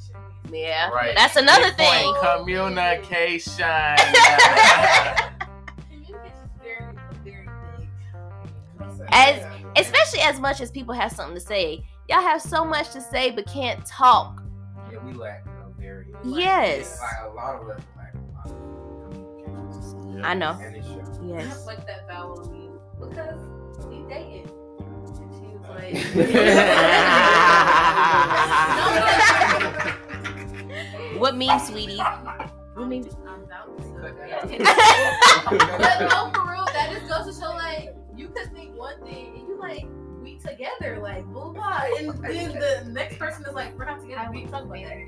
Yeah, 0.52 0.88
Right. 0.90 1.14
that's 1.16 1.36
another 1.36 1.68
Big 1.72 1.76
thing. 1.76 2.14
Communication. 2.22 3.52
Communication 5.88 6.14
is 6.24 6.38
very, 6.62 6.94
very 7.24 7.48
big. 7.78 9.08
As- 9.10 9.44
Especially 9.76 10.20
as 10.20 10.40
much 10.40 10.60
as 10.60 10.70
people 10.70 10.94
have 10.94 11.12
something 11.12 11.34
to 11.34 11.40
say. 11.40 11.84
Y'all 12.08 12.22
have 12.22 12.40
so 12.40 12.64
much 12.64 12.90
to 12.92 13.00
say 13.00 13.30
but 13.30 13.46
can't 13.46 13.84
talk. 13.84 14.42
Yeah, 14.90 14.98
we 15.04 15.12
lack 15.12 15.44
a 16.26 16.30
very. 16.30 16.42
Yes. 16.44 17.00
Like 17.00 17.30
a 17.30 17.34
lot 17.34 17.60
of 17.62 17.68
us 17.68 17.80
lack 17.96 18.14
a 18.14 18.16
lot 18.34 18.46
of 18.46 18.52
communication. 19.10 20.24
I 20.24 20.34
know. 20.34 20.52
And. 20.60 20.76
I 20.76 20.78
Yes. 21.26 21.66
like 21.66 21.84
that 21.86 22.06
vowel 22.06 22.38
on 22.40 22.46
me 22.52 22.68
because 23.00 23.40
we 23.88 23.96
dated. 24.08 24.48
And 24.78 25.34
she 25.34 25.46
was 25.56 25.64
like, 25.68 25.94
What 31.18 31.36
mean, 31.36 31.58
sweetie? 31.60 31.98
What 31.98 32.86
mean? 32.88 33.08
I'm 33.26 33.42
about 33.44 33.78
to. 33.78 33.84
Cut 34.00 34.16
that 34.18 34.50
Yeah. 34.50 35.16
out. 35.46 35.78
but 35.78 36.00
no, 36.10 36.30
for 36.34 36.44
real, 36.52 36.66
that 36.66 36.90
just 36.92 37.08
goes 37.08 37.26
to 37.34 37.40
show 37.42 37.52
like 37.54 37.94
you 38.14 38.28
could 38.28 38.52
think 38.52 38.76
one 38.76 39.00
thing 39.04 39.34
and 39.38 39.48
you 39.48 39.56
like 39.58 39.86
we 40.22 40.38
together, 40.38 40.98
like 41.02 41.24
blah 41.26 41.48
blah, 41.50 41.80
and 41.98 42.10
then 42.22 42.58
the 42.58 42.84
next 42.92 43.18
person 43.18 43.44
is 43.46 43.54
like 43.54 43.76
we're 43.78 43.86
not 43.86 44.00
together. 44.00 44.28
We 44.30 44.44
talk 44.46 44.64
about 44.64 44.82
that. 44.82 44.98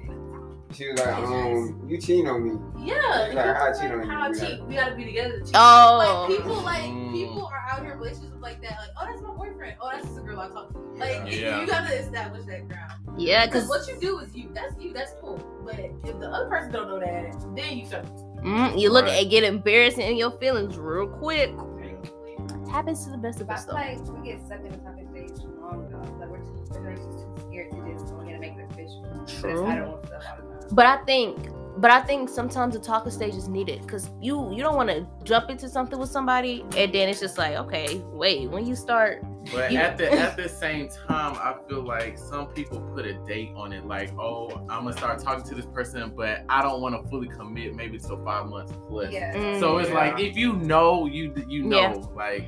She 0.73 0.87
was 0.91 1.01
like, 1.01 1.09
um, 1.17 1.83
you 1.89 1.99
cheating 1.99 2.29
on 2.29 2.45
me. 2.45 2.87
Yeah, 2.87 2.95
Like, 3.33 3.33
how 3.57 3.65
I 3.65 3.69
it's 3.71 3.81
cheat 3.81 3.91
on 3.91 4.03
you, 4.03 4.09
How 4.09 4.29
I 4.29 4.33
cheat? 4.33 4.63
We 4.65 4.75
gotta 4.75 4.95
be 4.95 5.05
together. 5.07 5.39
To 5.39 5.45
cheat. 5.45 5.55
Oh. 5.55 6.27
like 6.29 6.37
people, 6.39 6.63
like 6.63 6.83
Mm. 6.83 7.13
people 7.13 7.47
are 7.47 7.59
out 7.73 7.83
here 7.83 7.93
in 7.93 7.99
relationships 7.99 8.37
like 8.41 8.61
that. 8.63 8.79
Like, 8.79 8.91
oh, 9.01 9.07
that's 9.07 9.23
my 9.23 9.31
boyfriend. 9.31 9.77
Oh, 9.81 9.89
that's 9.93 10.05
just 10.07 10.19
a 10.19 10.21
girl 10.21 10.41
I 10.41 10.49
talk 10.49 10.73
to. 10.73 10.79
Like, 10.97 11.33
Yeah. 11.33 11.61
you 11.61 11.67
gotta 11.67 11.95
establish 11.99 12.45
that 12.47 12.69
ground. 12.69 12.93
Yeah, 13.17 13.47
Because 13.47 13.65
because 13.67 13.87
what 13.89 13.89
you 13.95 14.01
do 14.01 14.19
is 14.21 14.35
you. 14.37 14.51
That's 14.55 14.79
you. 14.79 14.93
That's 14.93 15.13
cool. 15.21 15.41
But 15.65 15.79
if 15.79 16.21
the 16.21 16.29
other 16.29 16.49
person 16.49 16.71
don't 16.73 16.89
know 16.89 17.01
that, 17.01 17.35
then 17.57 17.79
you 17.79 17.87
start. 17.87 18.05
mm, 18.45 18.79
you 18.79 18.91
look 18.93 19.07
Right. 19.07 19.25
at 19.25 19.31
get 19.31 19.45
embarrassed 19.45 19.99
in 19.99 20.17
your 20.17 20.31
feelings 20.33 20.77
real 20.79 21.07
quick. 21.09 21.51
It 21.81 22.69
Happens 22.71 23.05
to 23.07 23.11
the 23.11 23.17
best 23.19 23.41
of 23.41 23.49
us 23.49 23.65
though. 23.65 23.73
like 23.73 23.99
we 24.09 24.29
get 24.29 24.45
stuck 24.45 24.61
in 24.61 24.71
the 24.71 24.77
talking 24.79 25.09
stage 25.11 25.31
too 25.43 25.59
long 25.61 25.87
ago. 25.87 25.99
Like 26.21 26.29
we're 26.29 26.39
too, 26.39 26.65
the 26.69 26.75
generation's 26.75 27.17
too 27.23 27.35
scared 27.49 27.71
to 27.73 27.93
just 27.95 28.13
go 28.13 28.21
ahead 28.21 28.33
and 28.33 28.41
make 28.41 28.53
it 28.59 28.71
official. 28.71 29.05
True. 29.27 29.67
I 29.67 29.77
don't 29.77 29.89
want 29.89 30.07
stuff 30.07 30.23
all 30.31 30.37
the 30.37 30.43
time. 30.43 30.48
But 30.71 30.87
I 30.87 30.99
think, 31.05 31.49
but 31.79 31.91
I 31.91 32.01
think 32.03 32.29
sometimes 32.29 32.75
the 32.75 32.81
talking 32.81 33.11
stage 33.13 33.35
is 33.35 33.49
needed 33.49 33.81
because 33.83 34.11
you 34.21 34.51
you 34.53 34.63
don't 34.63 34.77
want 34.77 34.91
to 34.91 35.07
jump 35.25 35.49
into 35.49 35.69
something 35.69 35.99
with 35.99 36.11
somebody 36.11 36.65
and 36.77 36.93
then 36.93 37.09
it's 37.09 37.21
just 37.21 37.39
like, 37.39 37.57
okay, 37.57 38.03
wait, 38.13 38.51
when 38.51 38.67
you 38.67 38.75
start, 38.75 39.23
But 39.53 39.71
You- 39.73 39.79
at 39.79 39.97
the 39.97 40.13
at 40.13 40.37
the 40.37 40.49
same 40.49 40.89
time, 40.91 41.35
I 41.37 41.55
feel 41.69 41.83
like 41.83 42.19
some 42.19 42.49
people 42.49 42.81
put 42.95 43.07
a 43.07 43.15
date 43.27 43.53
on 43.57 43.73
it, 43.73 43.87
like, 43.87 44.11
oh, 44.19 44.51
I'm 44.69 44.85
gonna 44.85 44.93
start 44.93 45.21
talking 45.21 45.45
to 45.45 45.55
this 45.55 45.65
person, 45.67 46.13
but 46.15 46.45
I 46.51 46.61
don't 46.63 46.83
want 46.83 47.01
to 47.03 47.09
fully 47.09 47.29
commit, 47.29 47.75
maybe 47.75 47.99
till 47.99 48.23
five 48.25 48.47
months 48.47 48.73
plus. 48.89 49.11
Yeah. 49.11 49.35
Mm. 49.35 49.59
So 49.61 49.79
it's 49.79 49.89
Yeah. 49.89 49.95
like 49.95 50.21
if 50.21 50.37
you 50.37 50.53
know, 50.55 51.07
you 51.07 51.33
you 51.49 51.63
know, 51.63 51.79
Yeah. 51.79 51.95
like 52.15 52.45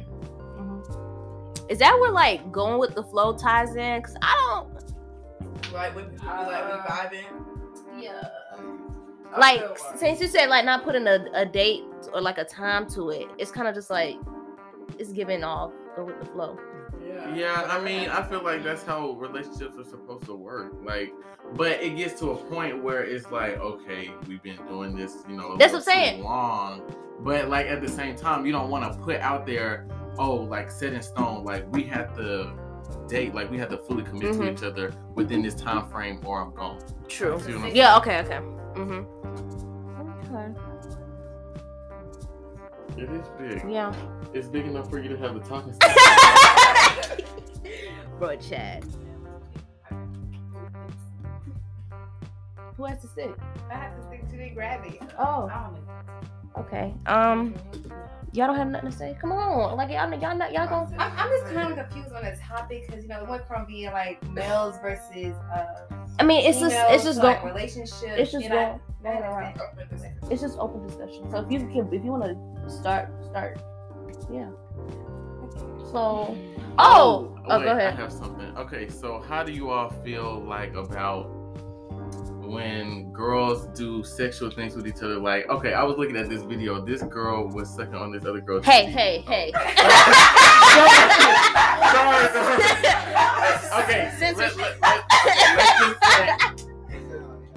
is 1.70 1.78
that 1.78 1.96
where 2.00 2.10
like 2.10 2.50
going 2.50 2.78
with 2.80 2.94
the 2.96 3.02
flow 3.04 3.32
ties 3.32 3.76
in? 3.76 4.00
Because 4.00 4.16
I 4.20 4.34
don't 4.50 5.72
Like 5.72 5.94
when 5.94 6.10
people 6.10 6.26
like 6.28 6.66
we 6.66 6.78
vibing. 6.90 7.46
Yeah. 7.98 8.28
like 9.38 9.62
since 9.96 10.20
you 10.20 10.26
said 10.28 10.48
like 10.48 10.64
not 10.64 10.84
putting 10.84 11.06
a, 11.06 11.24
a 11.34 11.46
date 11.46 11.84
or 12.12 12.20
like 12.20 12.38
a 12.38 12.44
time 12.44 12.88
to 12.90 13.10
it. 13.10 13.28
It's 13.38 13.50
kind 13.50 13.68
of 13.68 13.74
just 13.74 13.90
like 13.90 14.16
it's 14.98 15.12
giving 15.12 15.44
off 15.44 15.72
go 15.96 16.04
with 16.04 16.18
the 16.20 16.26
flow. 16.26 16.58
Yeah, 17.04 17.34
yeah, 17.34 17.66
I 17.68 17.80
mean, 17.80 18.08
I 18.08 18.22
feel 18.28 18.42
like 18.42 18.62
that's 18.62 18.82
how 18.84 19.12
relationships 19.12 19.76
are 19.78 19.84
supposed 19.84 20.26
to 20.26 20.34
work. 20.34 20.72
Like, 20.84 21.12
but 21.54 21.82
it 21.82 21.96
gets 21.96 22.18
to 22.20 22.30
a 22.30 22.36
point 22.36 22.82
where 22.82 23.02
it's 23.02 23.30
like, 23.32 23.58
okay, 23.58 24.12
we've 24.28 24.42
been 24.42 24.58
doing 24.68 24.94
this, 24.96 25.16
you 25.28 25.36
know, 25.36 25.56
That's 25.56 25.72
what 25.72 25.78
I'm 25.78 25.84
saying. 25.84 26.22
long. 26.22 26.82
But 27.20 27.48
like 27.48 27.66
at 27.66 27.80
the 27.80 27.88
same 27.88 28.16
time, 28.16 28.46
you 28.46 28.52
don't 28.52 28.70
want 28.70 28.90
to 28.92 28.98
put 29.00 29.16
out 29.16 29.46
there, 29.46 29.86
oh, 30.18 30.34
like 30.36 30.70
set 30.70 30.92
in 30.92 31.02
stone, 31.02 31.44
like 31.44 31.70
we 31.72 31.82
have 31.84 32.14
to 32.16 32.52
date, 33.08 33.34
like 33.34 33.50
we 33.50 33.58
have 33.58 33.70
to 33.70 33.78
fully 33.78 34.02
commit 34.04 34.34
Mhm. 34.34 34.38
to 34.38 34.50
each 34.52 34.62
other 34.62 34.92
within 35.14 35.42
this 35.42 35.54
time 35.54 35.86
frame, 35.88 36.20
or 36.24 36.40
I'm 36.42 36.52
gone. 36.54 36.78
True. 37.08 37.40
See 37.40 37.54
what 37.54 37.64
I'm 37.70 37.74
Yeah. 37.74 37.96
Okay. 37.98 38.20
Okay. 38.20 38.38
Mm-hmm. 38.74 39.04
Okay. 40.34 40.54
It 42.96 43.08
is 43.10 43.28
big. 43.38 43.64
Yeah. 43.70 43.94
It's 44.34 44.48
big 44.48 44.66
enough 44.66 44.90
for 44.90 44.98
you 44.98 45.08
to 45.08 45.16
have 45.18 45.34
the 45.34 45.40
talking. 45.40 45.74
Bro, 48.18 48.36
Chad. 48.36 48.84
Who 52.76 52.84
has 52.84 53.00
to 53.02 53.08
sit? 53.08 53.34
I 53.70 53.74
have 53.74 53.96
to 53.96 54.02
stick 54.06 54.28
to 54.30 54.36
the 54.36 54.50
gravity. 54.50 55.00
Oh, 55.18 55.48
I 55.52 55.64
don't 55.64 55.74
know. 55.74 55.80
okay. 56.62 56.94
Um, 57.06 57.54
y'all 58.32 58.46
don't 58.46 58.56
have 58.56 58.68
nothing 58.68 58.90
to 58.90 58.96
say. 58.96 59.16
Come 59.20 59.32
on, 59.32 59.76
like 59.76 59.90
y'all, 59.90 60.10
y'all 60.10 60.36
not, 60.36 60.52
y'all 60.52 60.68
going 60.68 60.98
I'm, 60.98 61.12
I'm 61.16 61.28
just 61.28 61.52
kind 61.52 61.72
of 61.72 61.88
confused 61.88 62.14
on 62.14 62.24
the 62.24 62.36
topic 62.40 62.86
because 62.86 63.02
you 63.04 63.08
know 63.08 63.22
it 63.22 63.28
went 63.28 63.46
from 63.46 63.66
being 63.66 63.92
like 63.92 64.22
males 64.30 64.76
versus 64.80 65.34
uh 65.52 65.94
I 66.18 66.22
mean, 66.22 66.44
it's 66.44 66.60
just, 66.60 66.76
it's 66.90 67.04
just 67.04 67.20
to, 67.20 67.26
like 67.26 67.40
going, 67.40 67.54
relationships. 67.54 68.02
it's 68.02 68.32
just 68.32 68.48
going, 68.48 68.78
going 69.02 69.22
around. 69.22 69.58
It's 70.30 70.42
just 70.42 70.58
open 70.58 70.86
discussion. 70.86 71.30
So 71.30 71.38
if 71.38 71.50
you 71.50 71.60
can, 71.60 71.88
if 71.92 72.04
you 72.04 72.10
want 72.10 72.24
to 72.24 72.70
start, 72.70 73.08
start. 73.24 73.58
Yeah. 74.30 74.50
So, 75.90 76.36
oh, 76.78 77.36
oh, 77.48 77.58
wait, 77.58 77.64
go 77.64 77.72
ahead. 77.72 77.94
I 77.94 77.96
have 77.96 78.12
something. 78.12 78.54
Okay, 78.58 78.88
so 78.88 79.20
how 79.20 79.42
do 79.42 79.50
you 79.50 79.70
all 79.70 79.88
feel 79.88 80.40
like 80.40 80.74
about 80.74 81.39
when 82.50 83.12
girls 83.12 83.66
do 83.78 84.02
sexual 84.02 84.50
things 84.50 84.74
with 84.74 84.86
each 84.86 85.02
other? 85.02 85.18
Like, 85.18 85.48
okay, 85.48 85.72
I 85.72 85.82
was 85.84 85.96
looking 85.96 86.16
at 86.16 86.28
this 86.28 86.42
video. 86.42 86.84
This 86.84 87.02
girl 87.04 87.48
was 87.48 87.74
sucking 87.74 87.94
on 87.94 88.12
this 88.12 88.24
other 88.24 88.40
girl. 88.40 88.60
Hey, 88.62 88.86
hey, 88.86 89.22
hey. 89.26 89.52
Sorry, 91.92 92.28
sorry. 92.32 92.62
Okay, 93.82 94.10
let, 94.20 94.36
let, 94.56 94.80
let, 94.82 95.04
just 96.40 96.66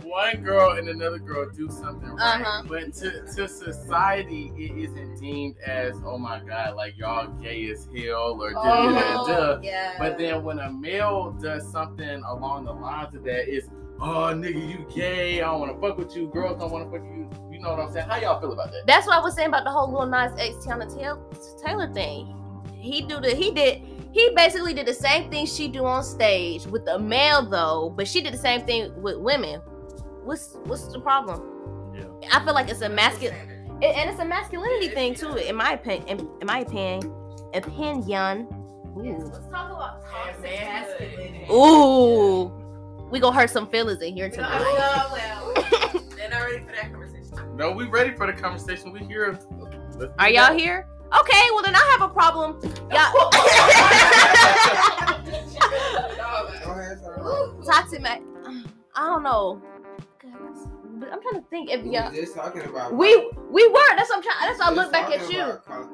one 0.03 0.43
girl 0.43 0.77
and 0.77 0.87
another 0.87 1.17
girl 1.17 1.49
do 1.49 1.67
something 1.69 2.07
right, 2.09 2.39
Uh-huh. 2.41 2.63
but 2.67 2.93
to, 2.93 3.23
to 3.35 3.47
society, 3.47 4.51
it 4.55 4.77
isn't 4.77 5.19
deemed 5.19 5.55
as, 5.65 5.95
oh 6.05 6.19
my 6.19 6.39
god, 6.39 6.75
like 6.75 6.95
y'all 6.97 7.27
gay 7.41 7.69
as 7.71 7.87
hell 7.95 8.39
or 8.41 8.51
da 8.53 8.61
da 8.63 8.91
da 8.91 9.25
da. 9.25 9.35
Oh, 9.55 9.59
yeah. 9.63 9.95
But 9.97 10.19
then 10.19 10.43
when 10.43 10.59
a 10.59 10.71
male 10.71 11.31
does 11.41 11.69
something 11.71 12.21
along 12.27 12.65
the 12.65 12.73
lines 12.73 13.15
of 13.15 13.23
that, 13.23 13.51
it's 13.51 13.69
oh 14.03 14.33
nigga, 14.35 14.69
you 14.69 14.85
gay. 14.93 15.41
I 15.41 15.45
don't 15.45 15.59
want 15.61 15.73
to 15.73 15.87
fuck 15.87 15.97
with 15.97 16.15
you. 16.15 16.27
Girls 16.27 16.59
don't 16.59 16.71
want 16.71 16.85
to 16.85 16.91
fuck 16.91 17.07
with 17.07 17.17
you. 17.17 17.29
You 17.51 17.59
know 17.61 17.71
what 17.71 17.79
I'm 17.79 17.93
saying? 17.93 18.07
How 18.07 18.17
y'all 18.17 18.39
feel 18.39 18.51
about 18.51 18.71
that? 18.71 18.85
That's 18.85 19.07
what 19.07 19.17
I 19.17 19.23
was 19.23 19.35
saying 19.35 19.47
about 19.47 19.63
the 19.63 19.71
whole 19.71 19.91
Lil 19.91 20.07
Nas 20.07 20.33
X 20.37 20.55
Teyana 20.65 20.93
Taylor, 20.93 21.19
Taylor 21.65 21.91
thing. 21.93 22.35
He 22.73 23.01
do 23.01 23.19
the 23.19 23.33
he 23.33 23.51
did 23.51 23.81
he 24.11 24.31
basically 24.35 24.73
did 24.73 24.85
the 24.85 24.93
same 24.93 25.31
thing 25.31 25.45
she 25.45 25.67
do 25.67 25.85
on 25.85 26.03
stage 26.03 26.67
with 26.67 26.85
the 26.85 26.99
male 26.99 27.47
though, 27.49 27.93
but 27.95 28.07
she 28.07 28.21
did 28.21 28.33
the 28.33 28.37
same 28.37 28.65
thing 28.65 28.93
with 29.01 29.17
women. 29.17 29.61
What's 30.23 30.55
what's 30.65 30.87
the 30.87 30.99
problem? 30.99 31.93
Yeah. 31.95 32.05
I 32.31 32.43
feel 32.43 32.53
like 32.53 32.69
it's 32.69 32.81
a 32.81 32.89
masculine 32.89 33.35
and 33.81 34.09
it's 34.09 34.19
a 34.19 34.25
masculinity 34.25 34.89
thing 34.89 35.15
too, 35.15 35.35
in 35.35 35.55
my 35.55 35.73
opinion. 35.73 36.07
In, 36.07 36.29
in 36.41 36.47
my 36.47 36.59
opinion, 36.59 37.13
opinion. 37.53 38.47
Yes, 39.01 39.23
let's 39.31 39.49
talk 39.49 39.71
about 39.71 40.05
toxic 40.05 40.43
masculinity. 40.43 41.47
Ooh, 41.51 42.62
we 43.13 43.19
gonna 43.19 43.39
hurt 43.39 43.51
some 43.51 43.67
feelings 43.67 44.01
in 44.01 44.15
here 44.15 44.27
tonight. 44.27 44.49
have 44.49 44.59
to 44.59 44.65
go, 44.65 45.91
well, 45.93 46.03
They're 46.17 46.29
not 46.31 46.41
ready 46.41 46.65
for 46.65 46.71
that 46.71 46.91
conversation. 46.91 47.55
No, 47.55 47.71
we 47.71 47.85
ready 47.85 48.15
for 48.15 48.25
the 48.25 48.33
conversation. 48.33 48.91
We 48.91 49.01
here. 49.01 49.39
Let's 49.99 50.11
Are 50.17 50.29
y'all 50.31 50.47
that. 50.47 50.59
here? 50.59 50.87
Okay, 51.19 51.43
well 51.53 51.61
then 51.61 51.75
I 51.75 51.95
have 51.95 52.01
a 52.01 52.11
problem. 52.11 52.59
Y'all. 52.91 53.29
Talk 57.63 57.91
to 57.91 57.99
ma 57.99 58.17
I 58.95 59.05
don't 59.05 59.21
know. 59.21 59.61
But 60.95 61.13
I'm 61.13 61.21
trying 61.21 61.35
to 61.35 61.43
think 61.51 61.69
if 61.69 61.85
y'all. 61.85 62.09
was 62.09 62.17
just 62.19 62.33
talking 62.33 62.63
about. 62.63 62.95
We 62.95 63.15
we 63.51 63.67
were. 63.67 63.95
That's 63.95 64.09
what 64.09 64.17
I'm 64.17 64.23
trying. 64.23 64.37
That's 64.41 64.59
why 64.59 64.69
I 64.69 64.71
look 64.71 64.91
back 64.91 65.11
at 65.11 65.31
you. 65.31 65.39
about 65.41 65.87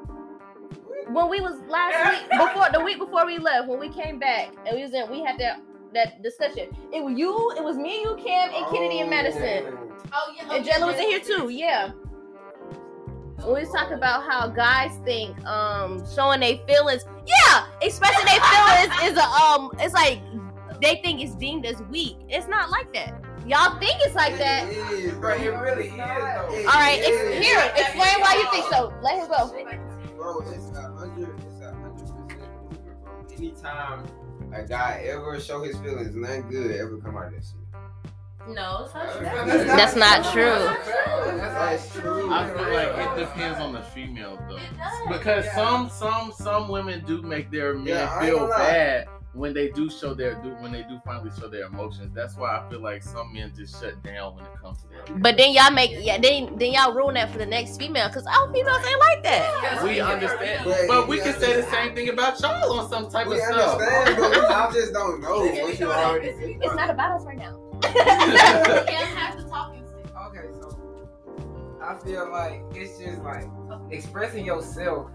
When 1.09 1.29
we 1.29 1.41
was 1.41 1.59
last 1.67 2.13
week 2.31 2.39
before 2.39 2.69
the 2.71 2.79
week 2.79 2.97
before 2.97 3.25
we 3.25 3.39
left, 3.39 3.67
when 3.67 3.77
we 3.77 3.89
came 3.89 4.19
back 4.19 4.53
and 4.65 4.77
we 4.77 4.83
was 4.83 4.93
in, 4.93 5.11
we 5.11 5.21
had 5.21 5.37
that 5.39 5.59
that 5.93 6.21
discussion. 6.21 6.67
It 6.93 7.03
was 7.03 7.17
you, 7.17 7.51
it 7.57 7.63
was 7.63 7.77
me 7.77 8.03
and 8.03 8.19
you, 8.19 8.25
Cam, 8.25 8.49
and 8.53 8.65
Kennedy 8.73 8.99
and 8.99 9.09
Madison. 9.09 9.77
Oh 10.13 10.33
yeah, 10.35 10.53
And 10.55 10.65
Jayla 10.65 10.87
was 10.87 10.95
in 10.95 11.09
here 11.09 11.19
too, 11.19 11.49
yeah. 11.49 11.91
We 13.45 13.53
was 13.53 13.69
talking 13.71 13.93
about 13.93 14.23
how 14.29 14.47
guys 14.49 14.91
think 15.05 15.41
um 15.45 16.03
showing 16.13 16.41
their 16.41 16.57
feelings, 16.67 17.05
yeah, 17.25 17.65
expressing 17.81 18.25
their 18.25 18.41
feelings 18.41 19.11
is 19.11 19.17
a 19.17 19.23
um 19.23 19.71
it's 19.79 19.93
like 19.93 20.19
they 20.81 20.99
think 21.03 21.21
it's 21.21 21.35
deemed 21.35 21.65
as 21.65 21.81
weak. 21.83 22.17
It's 22.27 22.47
not 22.47 22.69
like 22.69 22.93
that. 22.93 23.13
Y'all 23.47 23.79
think 23.79 23.95
it's 24.01 24.15
like 24.15 24.37
that. 24.37 24.67
It 24.69 24.77
is, 24.77 25.13
Bro, 25.13 25.35
it 25.35 25.47
really 25.47 25.87
is 25.87 25.93
It 25.93 25.97
though. 25.97 26.63
All 26.67 26.79
right, 26.79 26.99
is. 26.99 27.07
ex- 27.07 27.45
here, 27.45 27.71
explain 27.75 28.19
why 28.21 28.35
you 28.35 28.51
think 28.51 28.71
so. 28.71 28.93
Let 29.01 29.17
him 29.17 29.27
go. 29.27 29.47
Bro, 30.15 30.41
it's 30.51 30.69
a 30.77 30.81
hundred, 30.91 31.29
it's 31.47 31.61
a 31.61 31.73
hundred 31.73 32.05
percent 32.05 32.51
movement, 32.61 33.03
bro. 33.03 33.25
Anytime 33.37 34.05
a 34.53 34.63
guy 34.63 35.03
ever 35.07 35.39
show 35.39 35.63
his 35.63 35.77
feelings, 35.77 36.15
nothing 36.15 36.49
good 36.49 36.75
ever 36.79 36.97
come 36.97 37.17
out 37.17 37.27
of 37.27 37.33
that 37.33 37.43
shit. 37.43 37.55
No, 38.55 38.85
it's 38.85 38.93
not 38.95 39.13
true. 39.13 39.65
That's 39.65 39.95
not 39.95 40.33
true. 40.33 41.37
That's 41.37 41.93
true. 41.93 42.31
I 42.33 42.49
feel 42.49 42.73
like 42.73 43.17
it 43.17 43.19
depends 43.25 43.59
on 43.59 43.73
the 43.73 43.81
female 43.81 44.39
though, 44.49 44.55
It 44.55 44.61
does. 44.77 45.17
because 45.17 45.45
Yeah. 45.45 45.55
some 45.55 45.89
some 45.89 46.31
some 46.31 46.67
women 46.69 47.03
do 47.05 47.21
make 47.21 47.51
their 47.51 47.73
men 47.75 47.87
Yeah, 47.87 48.19
feel 48.21 48.37
gonna 48.39 48.49
lie. 48.49 49.05
Bad 49.33 49.39
when 49.39 49.53
they 49.53 49.69
do 49.69 49.89
show 49.89 50.13
their 50.13 50.35
do 50.35 50.49
when 50.59 50.71
they 50.71 50.83
do 50.83 50.99
finally 51.05 51.29
show 51.39 51.47
their 51.47 51.65
emotions. 51.65 52.13
That's 52.13 52.35
why 52.35 52.57
I 52.57 52.69
feel 52.69 52.81
like 52.81 53.03
some 53.03 53.33
men 53.33 53.53
just 53.55 53.79
shut 53.81 54.01
down 54.03 54.35
when 54.35 54.45
it 54.45 54.51
comes 54.61 54.79
to 54.83 54.87
that. 54.89 55.21
But 55.21 55.37
then 55.37 55.53
y'all 55.53 55.71
make 55.71 55.91
yeah, 55.99 56.17
then 56.19 56.55
then 56.57 56.73
y'all 56.73 56.93
ruin 56.93 57.15
that 57.15 57.31
for 57.31 57.37
the 57.37 57.45
next 57.45 57.77
female 57.77 58.07
because 58.07 58.25
all 58.25 58.51
females 58.51 58.85
ain't 58.85 58.99
like 58.99 59.23
that. 59.23 59.81
We 59.83 59.99
understand, 59.99 60.65
But 60.65 60.87
but 60.87 61.07
we 61.07 61.17
we 61.17 61.23
can 61.23 61.39
say 61.39 61.61
the 61.61 61.69
same 61.69 61.95
thing 61.95 62.09
about 62.09 62.39
y'all 62.41 62.79
on 62.79 62.89
some 62.89 63.09
type 63.09 63.27
We 63.27 63.35
of 63.35 63.41
stuff. 63.43 63.77
but 63.77 64.31
we 64.31 64.37
I 64.45 64.71
just 64.73 64.93
don't 64.93 65.21
know 65.21 65.45
what 65.45 65.79
you 65.79 65.91
already 65.91 66.31
think. 66.33 66.63
It's 66.63 66.75
not 66.75 66.89
about 66.89 67.19
us 67.19 67.25
right 67.25 67.37
now. 67.37 67.59
You 67.83 67.93
can't 68.85 69.17
have 69.17 69.37
the 69.41 69.49
talking 69.49 69.85
stick. 69.87 70.05
Okay, 70.27 70.47
so 70.59 70.77
I 71.81 71.95
feel 71.95 72.29
like 72.31 72.61
it's 72.73 72.99
just 72.99 73.21
like 73.21 73.45
expressing 73.91 74.45
yourself. 74.45 75.09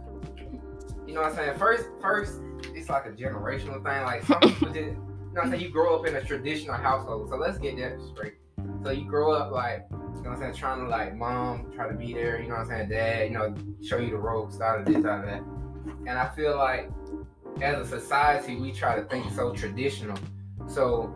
You 1.07 1.13
know 1.15 1.21
what 1.21 1.31
I'm 1.33 1.37
saying? 1.37 1.59
First, 1.59 1.85
first, 2.01 2.41
it's 2.85 2.91
like 2.91 3.07
a 3.07 3.11
generational 3.11 3.83
thing. 3.83 4.03
Like 4.05 4.23
some 4.25 4.41
people 4.41 4.69
just, 4.69 4.77
you 4.77 5.33
know 5.33 5.41
I'm 5.41 5.51
saying? 5.51 5.63
You 5.63 5.71
grow 5.71 5.99
up 5.99 6.07
in 6.07 6.17
a 6.17 6.23
traditional 6.23 6.75
household. 6.75 7.31
So 7.31 7.37
let's 7.37 7.57
get 7.57 7.79
that 7.79 7.99
straight. 8.13 8.35
So 8.83 8.91
you 8.91 9.07
grow 9.07 9.33
up 9.33 9.53
like, 9.53 9.87
you 9.91 10.23
know 10.23 10.31
I'm 10.31 10.39
saying, 10.39 10.55
trying 10.55 10.81
to 10.81 10.89
like 10.89 11.17
mom, 11.17 11.73
try 11.75 11.89
to 11.89 11.95
be 11.95 12.13
there, 12.13 12.43
you 12.43 12.49
know 12.49 12.57
I'm 12.57 12.67
saying, 12.67 12.91
dad, 12.91 13.31
you 13.31 13.39
know, 13.39 13.55
show 13.83 13.97
you 13.97 14.11
the 14.11 14.19
ropes, 14.19 14.61
out 14.61 14.81
of 14.81 14.85
this, 14.85 14.97
out 14.97 15.21
of 15.21 15.27
that. 15.27 15.43
And 16.07 16.11
I 16.11 16.29
feel 16.37 16.59
like 16.59 16.91
as 17.63 17.79
a 17.79 18.01
society, 18.01 18.57
we 18.57 18.71
try 18.71 18.97
to 18.97 19.07
think 19.07 19.33
so 19.33 19.55
traditional. 19.55 20.19
So 20.67 21.11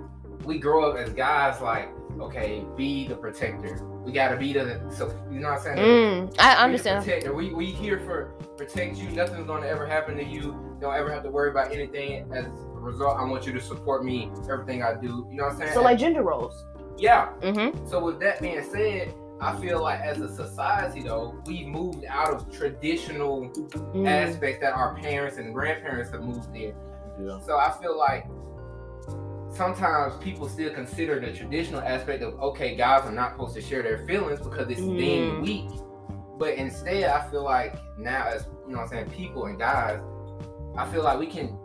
we 0.45 0.59
grow 0.59 0.91
up 0.91 0.97
as 0.97 1.13
guys 1.13 1.61
like, 1.61 1.91
okay, 2.21 2.65
be 2.77 3.07
the 3.09 3.15
protector. 3.17 3.85
We 4.05 4.13
gotta 4.13 4.37
be 4.37 4.53
the 4.53 4.81
so 4.91 5.13
you 5.31 5.41
know 5.41 5.49
what 5.51 5.59
I'm 5.59 5.77
saying? 5.77 6.29
Mm, 6.31 6.35
I 6.39 6.55
understand. 6.65 7.05
protector. 7.05 7.35
We 7.35 7.53
we 7.53 7.67
here 7.67 8.01
for 8.01 8.33
protect 8.57 8.97
you. 8.97 9.09
Nothing's 9.11 9.47
gonna 9.47 9.67
ever 9.67 9.87
happen 9.87 10.17
to 10.17 10.25
you. 10.25 10.77
Don't 10.81 10.95
ever 10.95 11.13
have 11.13 11.23
to 11.25 11.31
worry 11.31 11.51
about 11.51 11.73
anything. 11.73 12.31
As 12.33 12.47
a 12.47 12.51
result, 12.81 13.19
I 13.19 13.25
want 13.25 13.47
you 13.47 13.53
to 13.53 13.61
support 13.61 14.05
me. 14.05 14.31
Everything 14.51 14.83
I 14.83 14.95
do. 14.95 15.27
You 15.31 15.37
know 15.37 15.45
what 15.45 15.53
I'm 15.55 15.59
saying? 15.59 15.73
So 15.75 15.83
like 15.83 15.99
gender 15.99 16.23
roles. 16.23 16.65
yeah. 16.97 17.31
Mm-hmm. 17.41 17.87
So 17.87 18.03
with 18.05 18.19
that 18.21 18.41
being 18.41 18.63
said, 18.65 19.13
I 19.41 19.55
feel 19.61 19.81
like 19.83 20.01
as 20.01 20.19
a 20.21 20.29
society 20.35 21.03
though, 21.03 21.41
we 21.47 21.65
moved 21.65 22.05
out 22.07 22.35
of 22.35 22.51
traditional 22.53 23.49
Mm. 23.95 24.09
aspects 24.09 24.61
that 24.61 24.73
our 24.75 24.95
parents 24.97 25.39
and 25.39 25.53
grandparents 25.55 26.11
have 26.11 26.23
moved 26.23 26.55
in. 26.57 26.75
Yeah. 27.21 27.39
So 27.41 27.57
I 27.59 27.71
feel 27.81 27.97
like 27.99 28.27
sometimes 29.59 30.15
people 30.23 30.49
still 30.49 30.73
consider 30.73 31.19
the 31.21 31.33
traditional 31.33 31.81
aspect 31.81 32.23
of 32.23 32.39
okay, 32.41 32.77
guys 32.77 33.03
are 33.05 33.13
not 33.13 33.33
supposed 33.33 33.55
to 33.57 33.61
share 33.61 33.83
their 33.83 33.99
feelings 34.07 34.41
because 34.41 34.71
it's 34.71 34.81
Mm. 34.81 34.99
deemed 34.99 35.43
weak. 35.43 35.69
But 36.39 36.55
instead, 36.55 37.11
I 37.11 37.29
feel 37.29 37.43
like 37.43 37.75
now, 37.99 38.29
as 38.29 38.47
you 38.67 38.73
know, 38.73 38.79
what 38.79 38.83
I'm 38.85 38.89
saying 38.89 39.11
people 39.11 39.47
and 39.47 39.59
guys, 39.59 40.01
I 40.77 40.87
feel 40.87 41.03
like 41.03 41.19
we 41.19 41.27
can 41.27 41.59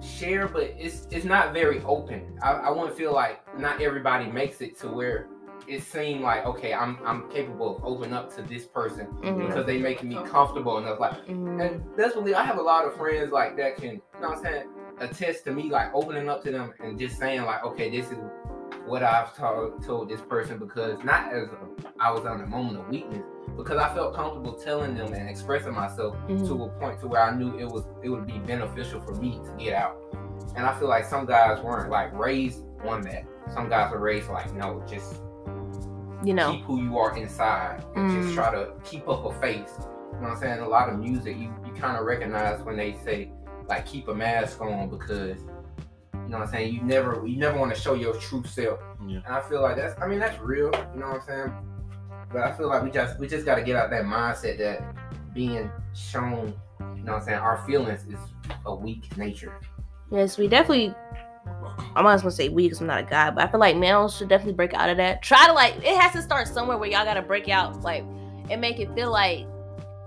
share, 0.00 0.48
but 0.48 0.72
it's 0.78 1.06
it's 1.10 1.24
not 1.26 1.52
very 1.52 1.82
open. 1.82 2.38
I, 2.42 2.52
I 2.52 2.70
want 2.70 2.88
to 2.90 2.96
feel 2.96 3.12
like 3.12 3.40
not 3.58 3.80
everybody 3.82 4.26
makes 4.30 4.60
it 4.62 4.78
to 4.80 4.88
where 4.88 5.28
it 5.68 5.82
seemed 5.82 6.22
like 6.22 6.46
okay, 6.46 6.72
I'm 6.72 6.98
I'm 7.04 7.28
capable 7.30 7.76
of 7.76 7.84
opening 7.84 8.14
up 8.14 8.34
to 8.36 8.42
this 8.42 8.64
person 8.64 9.06
Mhm. 9.22 9.46
because 9.48 9.66
they 9.66 9.78
making 9.78 10.08
me 10.08 10.18
comfortable 10.24 10.78
enough. 10.78 10.98
Like 11.00 11.26
Mm. 11.26 11.60
and 11.62 11.84
that's 11.96 12.16
what 12.16 12.32
I 12.32 12.42
have 12.44 12.58
a 12.58 12.62
lot 12.62 12.86
of 12.86 12.94
friends 12.96 13.32
like 13.32 13.56
that 13.58 13.76
can, 13.76 13.96
you 13.96 14.00
know 14.22 14.28
what 14.30 14.38
I'm 14.38 14.44
saying, 14.44 14.68
attest 15.00 15.44
to 15.44 15.52
me 15.52 15.64
like 15.70 15.94
opening 15.94 16.28
up 16.28 16.42
to 16.44 16.50
them 16.50 16.72
and 16.80 16.98
just 16.98 17.18
saying 17.18 17.42
like, 17.42 17.62
okay, 17.64 17.90
this 17.90 18.10
is 18.10 18.18
what 18.86 19.02
I've 19.02 19.36
told 19.36 19.84
told 19.84 20.08
this 20.08 20.20
person 20.20 20.58
because 20.58 21.02
not 21.04 21.32
as 21.32 21.48
a, 21.48 21.58
I 22.00 22.10
was 22.10 22.24
on 22.24 22.40
a 22.40 22.46
moment 22.46 22.78
of 22.78 22.88
weakness, 22.88 23.24
because 23.56 23.78
I 23.78 23.92
felt 23.94 24.14
comfortable 24.14 24.54
telling 24.54 24.94
them 24.96 25.12
and 25.12 25.28
expressing 25.28 25.74
myself 25.74 26.16
Mhm. 26.28 26.46
to 26.46 26.64
a 26.64 26.68
point 26.80 27.00
to 27.00 27.08
where 27.08 27.22
I 27.22 27.34
knew 27.34 27.58
it 27.58 27.66
was 27.68 27.84
it 28.02 28.08
would 28.08 28.26
be 28.26 28.38
beneficial 28.38 29.00
for 29.00 29.14
me 29.14 29.40
to 29.44 29.52
get 29.64 29.74
out. 29.74 29.96
And 30.54 30.64
I 30.64 30.72
feel 30.78 30.88
like 30.88 31.04
some 31.04 31.26
guys 31.26 31.60
weren't 31.62 31.90
like 31.90 32.16
raised 32.16 32.64
on 32.86 33.02
that. 33.02 33.24
Some 33.52 33.68
guys 33.68 33.90
were 33.90 33.98
raised 33.98 34.28
like, 34.30 34.52
no, 34.54 34.82
just 34.88 35.20
You 36.24 36.34
know. 36.34 36.52
keep 36.52 36.64
who 36.64 36.80
you 36.82 36.98
are 36.98 37.16
inside 37.16 37.84
and 37.94 38.10
Mm. 38.10 38.22
just 38.22 38.34
try 38.34 38.50
to 38.52 38.72
keep 38.84 39.08
up 39.08 39.24
a 39.26 39.32
face. 39.40 39.72
You 39.78 40.20
know 40.22 40.28
what 40.28 40.30
I'm 40.30 40.36
saying? 40.38 40.60
A 40.60 40.68
lot 40.68 40.88
of 40.88 40.98
music 40.98 41.36
you, 41.36 41.52
you 41.66 41.72
kind 41.74 41.96
of 41.98 42.06
recognize 42.06 42.62
when 42.62 42.76
they 42.76 42.94
say 43.04 43.32
like 43.68 43.86
keep 43.86 44.08
a 44.08 44.14
mask 44.14 44.60
on 44.60 44.88
because 44.88 45.40
you 46.26 46.32
know 46.32 46.38
what 46.38 46.48
I'm 46.48 46.52
saying, 46.52 46.74
you 46.74 46.82
never 46.82 47.24
you 47.26 47.36
never 47.36 47.58
want 47.58 47.74
to 47.74 47.80
show 47.80 47.94
your 47.94 48.14
true 48.14 48.42
self. 48.44 48.80
Yeah. 49.06 49.20
And 49.24 49.34
I 49.34 49.40
feel 49.42 49.62
like 49.62 49.76
that's 49.76 50.00
I 50.00 50.08
mean 50.08 50.18
that's 50.18 50.40
real, 50.40 50.70
you 50.94 51.00
know 51.00 51.08
what 51.08 51.20
I'm 51.20 51.26
saying? 51.26 51.52
But 52.32 52.42
I 52.42 52.52
feel 52.52 52.68
like 52.68 52.82
we 52.82 52.90
just 52.90 53.18
we 53.18 53.28
just 53.28 53.46
gotta 53.46 53.62
get 53.62 53.76
out 53.76 53.90
that 53.90 54.04
mindset 54.04 54.58
that 54.58 54.82
being 55.32 55.70
shown, 55.94 56.52
you 56.80 57.02
know 57.04 57.12
what 57.12 57.20
I'm 57.20 57.22
saying, 57.22 57.38
our 57.38 57.64
feelings 57.66 58.02
is 58.08 58.18
a 58.64 58.74
weak 58.74 59.16
nature. 59.16 59.60
Yes, 60.10 60.38
we 60.38 60.48
definitely. 60.48 60.94
I'm 61.94 62.02
not 62.04 62.18
gonna 62.18 62.30
say 62.32 62.48
we 62.48 62.64
because 62.64 62.80
I'm 62.80 62.88
not 62.88 63.00
a 63.00 63.04
guy, 63.04 63.30
but 63.30 63.44
I 63.44 63.50
feel 63.50 63.60
like 63.60 63.76
males 63.76 64.16
should 64.16 64.28
definitely 64.28 64.54
break 64.54 64.74
out 64.74 64.90
of 64.90 64.96
that. 64.96 65.22
Try 65.22 65.46
to 65.46 65.52
like 65.52 65.76
it 65.76 65.96
has 65.96 66.12
to 66.12 66.22
start 66.22 66.48
somewhere 66.48 66.76
where 66.76 66.90
y'all 66.90 67.04
gotta 67.04 67.22
break 67.22 67.48
out, 67.48 67.80
like, 67.82 68.02
and 68.50 68.60
make 68.60 68.80
it 68.80 68.92
feel 68.96 69.12
like, 69.12 69.46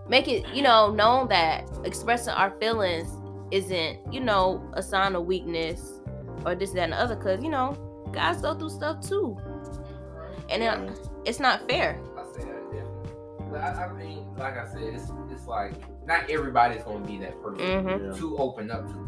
make 0.09 0.27
it 0.27 0.45
you 0.53 0.61
know 0.61 0.91
known 0.91 1.29
that 1.29 1.65
expressing 1.85 2.33
our 2.33 2.51
feelings 2.59 3.09
isn't 3.51 4.13
you 4.13 4.19
know 4.19 4.69
a 4.73 4.81
sign 4.83 5.15
of 5.15 5.25
weakness 5.25 6.01
or 6.45 6.55
this 6.55 6.71
that 6.71 6.83
and 6.83 6.93
the 6.93 6.97
other. 6.99 7.15
Cause 7.15 7.41
you 7.43 7.49
know 7.49 7.73
guys 8.13 8.41
go 8.41 8.53
through 8.55 8.69
stuff 8.69 9.07
too, 9.07 9.37
and 10.49 10.63
it, 10.63 10.99
it's 11.25 11.39
not 11.39 11.67
fair. 11.69 11.99
I 12.17 12.23
say 12.33 12.45
that 12.45 12.71
definitely. 12.71 13.49
But 13.51 13.61
I, 13.61 13.85
I 13.85 13.93
mean, 13.93 14.25
like 14.37 14.57
I 14.57 14.65
said, 14.71 14.81
it's 14.83 15.11
it's 15.31 15.47
like 15.47 15.73
not 16.05 16.29
everybody's 16.29 16.83
gonna 16.83 17.05
be 17.05 17.17
that 17.19 17.41
person 17.41 17.59
Mm-hmm. 17.59 18.05
Yeah. 18.13 18.17
to 18.19 18.37
open 18.37 18.71
up 18.71 18.87
to. 18.87 19.05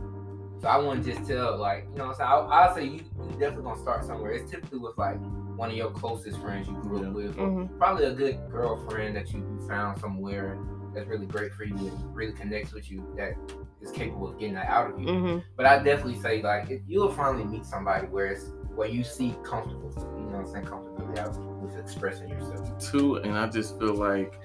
So 0.61 0.67
I 0.67 0.77
wouldn't 0.77 1.05
just 1.05 1.27
tell 1.27 1.57
like 1.57 1.87
you 1.91 1.97
know 1.97 2.07
what 2.07 2.11
I'm 2.11 2.15
saying. 2.17 2.29
I'll, 2.29 2.47
I'll 2.51 2.75
say 2.75 2.85
you, 2.85 2.91
you 2.91 3.31
definitely 3.39 3.63
gonna 3.63 3.81
start 3.81 4.03
somewhere. 4.05 4.31
It's 4.31 4.49
typically 4.51 4.79
with 4.79 4.97
like 4.97 5.17
one 5.55 5.69
of 5.71 5.75
your 5.75 5.91
closest 5.91 6.39
friends 6.39 6.67
you 6.67 6.73
grew 6.81 7.05
up 7.07 7.13
with, 7.13 7.35
Mm-hmm. 7.35 7.77
probably 7.77 8.05
a 8.05 8.13
good 8.13 8.39
girlfriend 8.51 9.15
that 9.15 9.31
you, 9.33 9.39
you 9.39 9.67
found 9.67 9.99
somewhere 9.99 10.57
that's 10.93 11.07
really 11.07 11.25
great 11.25 11.53
for 11.53 11.63
you 11.63 11.75
and 11.75 12.15
really 12.15 12.33
connects 12.33 12.73
with 12.73 12.89
you 12.91 13.05
that 13.17 13.33
is 13.81 13.91
capable 13.91 14.29
of 14.29 14.37
getting 14.39 14.55
that 14.55 14.67
out 14.67 14.91
of 14.91 14.99
you. 14.99 15.07
Mm-hmm. 15.07 15.39
But 15.57 15.65
I 15.65 15.77
definitely 15.83 16.19
say 16.19 16.41
like 16.41 16.69
if 16.69 16.81
you'll 16.87 17.11
finally 17.11 17.43
meet 17.45 17.65
somebody 17.65 18.07
where 18.07 18.27
it's 18.27 18.51
where 18.75 18.87
you 18.87 19.03
see 19.03 19.35
comfortable, 19.43 19.91
you 20.17 20.23
know 20.31 20.37
what 20.37 20.45
I'm 20.47 20.51
saying, 20.51 20.65
comfortability 20.65 21.17
out 21.19 21.37
with 21.61 21.77
expressing 21.77 22.29
yourself. 22.29 22.79
too 22.79 23.17
and 23.17 23.37
i 23.37 23.47
just 23.47 23.77
feel 23.77 23.93
like 23.93 24.39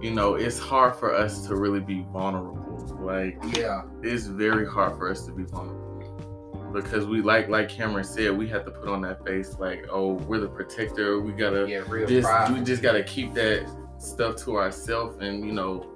you 0.00 0.10
know 0.10 0.34
it's 0.34 0.58
hard 0.58 0.96
for 0.96 1.14
us 1.14 1.46
to 1.46 1.54
really 1.54 1.78
be 1.78 2.04
vulnerable 2.12 2.76
like 3.00 3.38
Yeah. 3.56 3.82
it's 4.02 4.24
very 4.26 4.66
hard 4.66 4.96
for 4.96 5.08
us 5.10 5.24
to 5.26 5.32
be 5.32 5.44
vulnerable 5.44 6.70
because 6.72 7.06
we 7.06 7.20
like 7.22 7.48
like 7.48 7.68
cameron 7.68 8.02
said 8.04 8.36
we 8.36 8.48
have 8.48 8.64
to 8.64 8.70
put 8.72 8.88
on 8.88 9.00
that 9.02 9.24
face 9.24 9.58
like 9.60 9.86
oh 9.90 10.14
we're 10.14 10.40
the 10.40 10.48
protector 10.48 11.20
we 11.20 11.32
gotta 11.32 11.68
Yeah, 11.68 11.82
real 11.88 12.08
just 12.08 12.26
pride. 12.28 12.52
we 12.52 12.60
just 12.64 12.82
gotta 12.82 13.04
keep 13.04 13.32
that 13.34 13.70
stuff 13.98 14.36
to 14.44 14.56
ourselves 14.56 15.18
and 15.20 15.44
you 15.44 15.52
know 15.52 15.86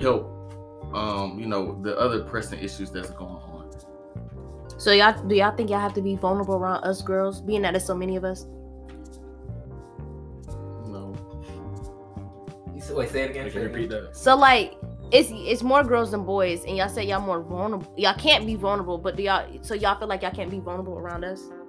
help 0.00 0.41
um 0.94 1.38
you 1.38 1.46
know 1.46 1.80
the 1.82 1.98
other 1.98 2.22
pressing 2.24 2.58
issues 2.58 2.90
that's 2.90 3.10
going 3.10 3.30
on 3.30 3.70
So 4.78 4.92
y'all 4.92 5.14
do 5.28 5.34
y'all 5.34 5.54
think 5.56 5.70
y'all 5.70 5.80
have 5.80 5.94
to 5.94 6.02
be 6.02 6.16
vulnerable 6.16 6.54
around 6.56 6.84
us 6.84 7.02
girls, 7.02 7.40
being 7.40 7.62
that 7.62 7.72
there's 7.72 7.84
so 7.84 7.94
many 7.94 8.16
of 8.16 8.24
us? 8.24 8.46
no 10.86 11.14
You 12.74 12.80
say- 12.80 12.94
Wait, 12.94 13.10
say 13.10 13.22
it 13.22 13.30
again. 13.30 13.44
Can 13.44 13.52
say 13.52 13.60
you 13.60 13.66
it 13.66 13.72
repeat 13.72 13.90
that? 13.90 14.16
So 14.16 14.36
like 14.36 14.76
it's 15.12 15.28
it's 15.32 15.62
more 15.62 15.84
girls 15.84 16.10
than 16.12 16.24
boys, 16.24 16.64
and 16.64 16.76
y'all 16.76 16.88
say 16.88 17.04
y'all 17.04 17.20
more 17.20 17.42
vulnerable. 17.42 17.92
Y'all 17.96 18.14
can't 18.14 18.46
be 18.46 18.54
vulnerable, 18.54 18.98
but 18.98 19.14
do 19.16 19.22
y'all 19.22 19.46
so 19.62 19.74
y'all 19.74 19.98
feel 19.98 20.08
like 20.08 20.22
y'all 20.22 20.30
can't 20.30 20.50
be 20.50 20.58
vulnerable 20.58 20.98
around 20.98 21.24
us 21.24 21.40
I 21.40 21.44
wouldn't 21.44 21.50
say 21.50 21.61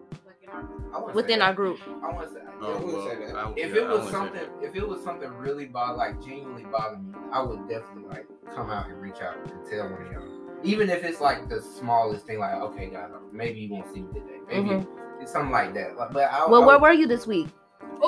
within 1.13 1.42
our 1.42 1.54
group? 1.54 1.80
I 2.04 2.12
want 2.12 2.28
to 2.30 2.34
say. 2.34 2.39
Oh, 2.62 2.78
would 2.80 2.94
well, 2.94 3.10
say 3.10 3.16
that? 3.26 3.36
I- 3.36 3.54
If 3.58 3.74
yeah, 3.76 3.82
it 3.82 3.88
was 3.89 4.10
something, 4.12 4.34
that. 4.36 4.50
if 4.62 4.76
it 4.76 4.88
was 4.88 5.04
something 5.04 5.30
really 5.34 5.66
bother, 5.66 5.98
like 5.98 6.22
genuinely 6.24 6.63
bother 6.66 6.98
me, 6.98 7.12
I 7.32 7.42
would 7.42 7.68
definitely 7.68 8.08
like 8.10 8.28
come 8.56 8.70
out 8.70 8.88
and 8.89 9.02
reach 9.02 9.20
out 9.22 9.36
and 9.38 9.52
tell 9.70 9.89
one 9.89 10.02
of 10.06 10.12
y'all. 10.12 10.28
Even 10.63 10.89
if 10.89 11.04
it's 11.04 11.20
like 11.20 11.50
the 11.50 11.62
smallest 11.62 12.26
thing, 12.26 12.39
like 12.39 12.54
okay, 12.56 12.89
guys, 12.89 13.10
maybe 13.32 13.60
you 13.60 13.70
won't 13.74 13.92
see 13.94 14.02
me 14.02 14.13
today. 14.13 14.39
Maybe 14.48 14.86
it's 15.20 15.32
something 15.32 15.52
like 15.52 15.74
that. 15.74 15.98
Like, 15.98 16.12
but 16.13 16.32
I, 16.32 16.39
Mm-hmm. 16.39 16.52
Well, 16.52 16.63
I 16.63 16.66
where 16.66 16.80
were 16.80 16.94
you 16.94 17.06
this 17.08 17.28
week? 17.28 17.48
I 18.06 18.08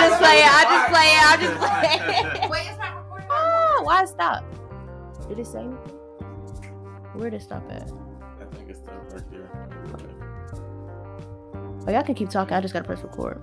just 0.00 0.18
play 0.20 0.38
it. 0.38 0.50
I 0.50 0.64
just 0.64 0.88
play 0.90 1.14
it. 1.14 1.24
I 1.24 1.36
just 1.40 1.56
play 1.58 1.96
it. 2.44 2.50
Wait, 2.54 2.66
it's 2.68 2.78
not 2.78 2.96
recording. 2.98 3.28
Oh, 3.30 3.80
why 3.84 4.04
stop? 4.04 4.44
Did 5.28 5.38
it 5.38 5.46
say 5.46 5.60
anything? 5.60 5.94
Where 7.14 7.30
did 7.30 7.40
it 7.40 7.44
stop 7.44 7.62
at? 7.70 7.88
Right 9.12 9.30
there 9.30 9.50
Oh, 11.86 11.90
y'all 11.92 12.02
can 12.02 12.14
keep 12.14 12.28
talking. 12.28 12.54
I 12.54 12.60
just 12.60 12.74
gotta 12.74 12.84
press 12.84 13.02
record. 13.02 13.40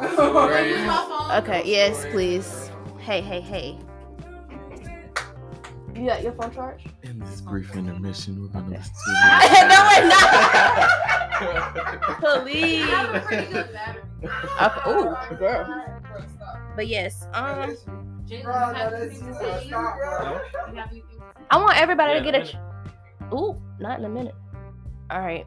Right. 0.00 1.38
Okay. 1.42 1.62
Yes, 1.66 2.06
please. 2.10 2.70
Hey, 2.98 3.20
hey, 3.20 3.40
hey. 3.40 3.78
You 5.94 6.06
got 6.06 6.22
your 6.22 6.32
phone 6.32 6.52
charged? 6.54 6.88
in 7.02 7.18
this 7.18 7.40
brief 7.42 7.74
intermission 7.76 8.40
we're 8.40 8.48
gonna 8.48 8.70
listen 8.70 8.92
no, 9.06 9.78
we're 9.90 10.08
not. 10.08 10.20
Please. 12.44 12.84
I 12.84 12.86
have 12.86 13.14
a 13.14 13.20
pretty 13.20 13.52
good 13.52 13.72
battery. 13.72 14.02
Okay. 14.60 15.36
Girl. 15.36 15.84
But 16.76 16.86
yes, 16.88 17.26
um, 17.32 17.44
Bro, 17.46 17.72
no, 17.72 18.72
that's- 18.72 19.02
anything 19.02 19.26
to 19.26 19.34
say? 19.34 19.66
stop, 19.66 19.96
bro. 19.96 20.40
You 20.70 20.76
have 20.76 20.90
anything 20.90 21.02
to 21.02 21.16
say? 21.16 21.44
I 21.50 21.56
want 21.56 21.76
everybody 21.78 22.12
Yeah, 22.12 22.18
to 22.18 22.24
get 22.24 22.34
a 22.34 22.40
a. 22.42 22.46
Ch- 22.46 22.56
Ooh, 23.32 23.60
not 23.78 23.98
in 23.98 24.04
a 24.04 24.08
minute. 24.08 24.34
All 25.10 25.20
right. 25.20 25.46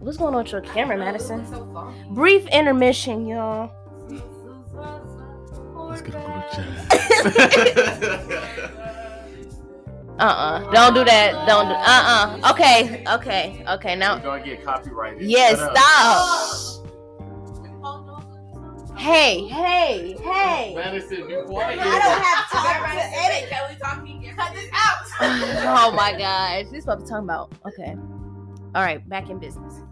What's 0.00 0.18
going 0.18 0.34
on 0.34 0.42
with 0.44 0.52
your 0.52 0.60
camera, 0.60 0.96
Madison? 0.96 1.46
So. 1.46 1.92
Brief 2.10 2.46
intermission, 2.48 3.26
y'all. 3.26 3.70
let's 5.74 6.02
get 6.02 6.14
a 6.14 6.18
Uh-uh. 10.18 10.70
Don't 10.72 10.94
do 10.94 11.04
that. 11.04 11.46
Don't 11.46 11.68
do. 11.68 11.74
Uh-uh. 11.74 12.50
Okay. 12.52 13.04
Okay. 13.06 13.62
Okay. 13.68 13.90
we're 13.94 13.96
Now. 13.96 14.18
gonna 14.18 14.42
get 14.42 14.64
copyrighted 14.64 15.22
Yes. 15.28 15.58
Shut 15.58 15.76
up. 15.76 15.76
Stop. 15.76 16.75
Hey. 18.96 19.46
Hey. 19.46 20.16
Hey. 20.22 20.74
Madison, 20.74 21.26
be 21.28 21.36
quiet. 21.46 21.78
I 21.78 21.84
don't 21.84 22.22
have 22.22 22.50
time 22.50 22.96
to 22.96 23.04
edit. 23.18 23.50
Kelly 23.50 23.76
talking. 23.80 24.34
Cut 24.36 24.54
this 24.54 24.70
out. 24.72 24.96
oh 25.20 25.92
my 25.94 26.16
gosh. 26.16 26.64
This 26.70 26.80
is 26.80 26.86
what 26.86 26.98
I'm 26.98 27.06
talking 27.06 27.24
about. 27.24 27.52
Okay. 27.66 27.94
All 28.74 28.82
right, 28.82 29.06
back 29.08 29.30
in 29.30 29.38
business. 29.38 29.82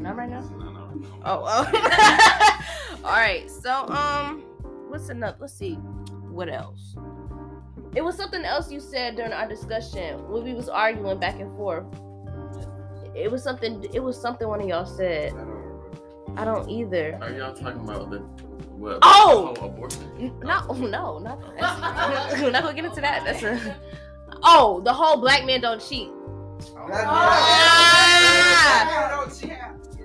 Not 0.00 0.16
right 0.16 0.28
now. 0.28 0.40
No, 0.40 0.70
no, 0.70 0.90
no. 0.94 1.06
Oh, 1.24 1.42
oh. 1.46 3.00
all 3.04 3.10
right. 3.10 3.50
So, 3.50 3.88
um, 3.88 4.40
what's 4.88 5.08
another? 5.08 5.36
Let's 5.40 5.54
see, 5.54 5.74
what 5.74 6.48
else? 6.48 6.96
It 7.94 8.02
was 8.02 8.16
something 8.16 8.44
else 8.44 8.70
you 8.70 8.80
said 8.80 9.16
during 9.16 9.32
our 9.32 9.48
discussion 9.48 10.28
when 10.28 10.44
we 10.44 10.52
was 10.52 10.68
arguing 10.68 11.18
back 11.18 11.40
and 11.40 11.54
forth. 11.56 11.86
It 13.14 13.30
was 13.30 13.42
something. 13.42 13.86
It 13.92 14.02
was 14.02 14.20
something 14.20 14.48
one 14.48 14.60
of 14.60 14.68
y'all 14.68 14.86
said. 14.86 15.32
I 16.36 16.44
don't 16.44 16.66
remember. 16.66 16.70
I 16.70 16.70
don't 16.70 16.70
either. 16.70 17.18
Are 17.20 17.30
y'all 17.30 17.54
talking 17.54 17.80
about 17.80 18.10
the 18.10 18.18
what? 18.76 18.98
Oh! 19.02 19.52
the 19.54 19.60
whole 19.60 19.70
abortion? 19.70 20.32
No, 20.42 20.66
no, 20.72 21.18
not 21.18 21.40
that. 21.56 22.38
We're 22.42 22.50
not 22.50 22.62
gonna 22.62 22.74
get 22.74 22.84
into 22.84 23.00
that. 23.00 23.24
That's 23.24 23.42
a. 23.42 23.76
Oh, 24.42 24.80
the 24.84 24.92
whole 24.92 25.16
black 25.16 25.44
men 25.44 25.60
don't 25.60 25.80
cheat. 25.80 26.10
Ah! 26.90 27.64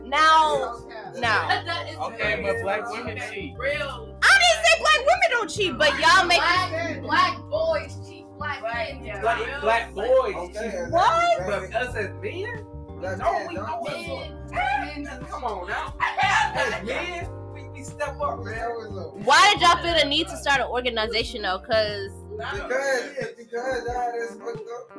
Now, 0.03 0.79
now. 1.17 1.61
Okay, 2.07 2.41
but 2.41 2.61
black 2.63 2.89
women 2.91 3.19
cheat. 3.31 3.55
real. 3.57 4.17
I 4.21 4.39
didn't 4.39 4.63
say 4.63 4.79
black 4.79 4.99
women 4.99 5.29
don't 5.31 5.49
cheat, 5.49 5.77
but 5.77 5.99
y'all 5.99 6.25
make. 6.25 6.39
black, 6.39 7.01
black 7.01 7.37
boys 7.49 7.97
cheat 8.07 8.19
black 8.39 8.63
men. 8.63 9.03
yeah. 9.05 9.21
Black, 9.21 9.61
black 9.61 9.93
boys. 9.93 10.33
Okay, 10.35 10.85
What? 10.89 11.45
But 11.45 11.75
us 11.75 11.95
as 11.95 12.09
men? 12.21 12.65
Black 12.99 13.17
No, 13.19 13.45
we 13.47 13.55
don't 13.55 13.65
know 13.65 14.38
cheat. 14.51 15.07
it's 15.07 15.31
Come 15.31 15.43
on 15.43 15.67
now. 15.67 15.93
As 15.99 16.83
men, 16.85 17.27
we, 17.53 17.69
we 17.69 17.83
step 17.83 18.19
up, 18.21 18.39
man. 18.43 18.55
know 18.55 18.81
it's 18.81 18.97
up. 18.97 19.15
Why 19.25 19.51
did 19.53 19.61
y'all 19.61 19.77
feel 19.83 19.93
the 19.97 20.05
need 20.09 20.27
to 20.27 20.37
start 20.37 20.59
an 20.61 20.67
organization 20.67 21.41
though? 21.43 21.59
Cause 21.59 22.11
Because, 22.37 23.35
because 23.37 23.85
that 23.85 24.15
is 24.15 24.37
fucked 24.37 24.67
up. 24.69 24.89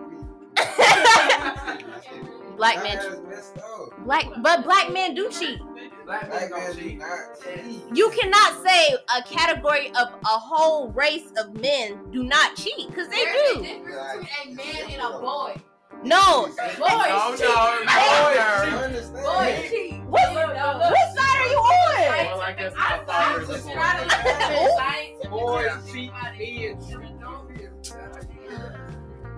black 2.57 2.75
That 2.77 2.85
men, 2.85 2.99
is 2.99 3.21
messed 3.29 3.59
up. 3.59 4.05
black, 4.05 4.27
but 4.43 4.65
black 4.65 4.93
men 4.93 5.15
do 5.15 5.31
cheat. 5.31 5.59
Black 6.05 6.29
men 6.29 6.49
Black 6.49 6.51
don't 6.51 6.61
men 6.61 6.77
do 6.77 6.83
cheat. 6.83 6.99
not. 6.99 7.97
You 7.97 8.11
cannot 8.11 8.63
say 8.67 8.95
a 9.17 9.23
category 9.23 9.89
of 9.89 10.09
a 10.23 10.27
whole 10.39 10.89
race 10.91 11.31
of 11.39 11.55
men 11.61 11.99
do 12.11 12.23
not 12.25 12.57
cheat, 12.57 12.89
cause 12.95 13.09
they 13.09 13.25
There's 13.25 13.51
a 13.51 13.55
do. 13.55 13.63
difference 13.63 14.27
between 14.45 14.53
a 14.53 14.55
man 14.57 14.91
and 14.91 15.03
a 15.03 15.19
boy. 15.21 15.57
No. 16.03 16.47
Boys 16.47 16.57
No, 16.79 17.35
cheat. 17.37 17.41
no, 17.45 17.55
I 17.89 18.67
no. 18.71 18.79
understand. 18.79 19.25
Boys 19.25 19.71
cheat. 19.71 20.03
What, 20.05 20.33
No, 20.33 20.47
no, 20.47 20.55
no. 20.55 20.91
what 20.91 21.17
side 21.17 21.39
are 21.39 21.49
you 21.49 21.59
on? 21.59 22.27
Well, 22.27 22.41
I 22.41 22.53
guess 22.53 22.73
my 22.75 23.01
father 23.07 23.43
is 23.43 23.51
a 23.51 23.59
boy. 25.29 25.31
Boys 25.31 25.93
cheat, 25.93 26.11
men 26.13 26.77
cheat. 26.89 27.01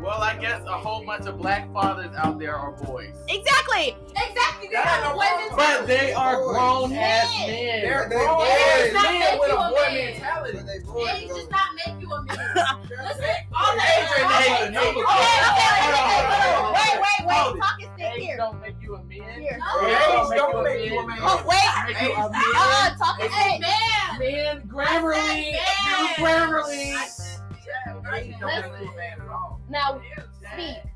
Well, 0.01 0.21
I 0.21 0.37
guess 0.37 0.61
a 0.67 0.73
whole 0.73 1.05
bunch 1.05 1.27
of 1.27 1.39
black 1.39 1.73
fathers 1.73 2.11
out 2.17 2.39
there 2.41 2.57
are 2.57 2.73
boys. 2.73 3.15
Exactly. 3.29 3.97
Exactly. 4.17 4.69
They 4.73 4.77
have 4.77 5.05
ain't 5.05 5.13
a 5.13 5.15
boy 5.15 5.23
no 5.23 5.39
mentality. 5.39 5.79
But 5.79 5.87
they 5.87 6.13
are 6.13 6.37
grown 6.43 6.91
Yeah. 6.91 6.99
ass 7.23 7.31
men. 7.47 7.83
They're 7.83 8.09
They 8.09 8.17
grown 8.17 8.37
boys. 8.39 8.49
ass 8.51 8.93
Not 8.95 9.03
men 9.05 9.21
make 9.21 9.41
with 9.41 9.51
you 9.51 9.57
a 9.57 9.61
a 9.61 9.71
boy 9.71 9.77
man. 9.83 9.95
mentality. 10.13 10.59
They 10.59 10.81
Age 11.07 11.29
does 11.29 11.51
not 11.51 11.69
make 11.87 12.01
you 12.03 12.09
a 12.13 12.23
man. 12.25 12.37
Listen, 12.91 13.37
all 13.55 13.77
the 13.77 13.83
Age 13.83 14.11
age 14.19 14.43
ain't 14.43 14.75
okay, 14.75 14.91
okay, 14.91 15.07
Okay, 15.07 16.42
don't 18.43 18.61
make 18.61 18.75
you 18.83 18.95
a 18.97 19.05
man. 19.05 19.41
Here. 19.41 19.59
No. 19.59 19.87
Age 19.87 19.93
Age 19.93 20.37
don't 20.37 20.53
don't 20.53 20.65
make 20.65 20.81
make 20.81 20.91
you 20.91 20.99
a 20.99 21.07
man. 21.07 21.19
Oh, 21.21 21.45
wait. 21.47 21.95
Make 21.95 22.03
you 22.03 22.13
a 22.13 22.31
man. 22.31 22.43
Uh, 22.57 22.97
talk 22.97 23.21
and 23.21 23.31
It's 23.31 23.35
a 23.35 23.61
man. 23.61 24.19
Man, 24.19 24.63
Grammarly. 24.69 25.53
said 25.53 26.17
Grammarly. 26.19 26.95
I 28.11 28.19
Age 28.19 28.35
don't 28.41 28.53
make 28.53 28.81
you 28.81 28.89
a 28.91 28.97
man 28.97 29.21
at 29.21 29.29
all. 29.29 29.61
Now, 29.69 30.01
speak. 30.55 30.92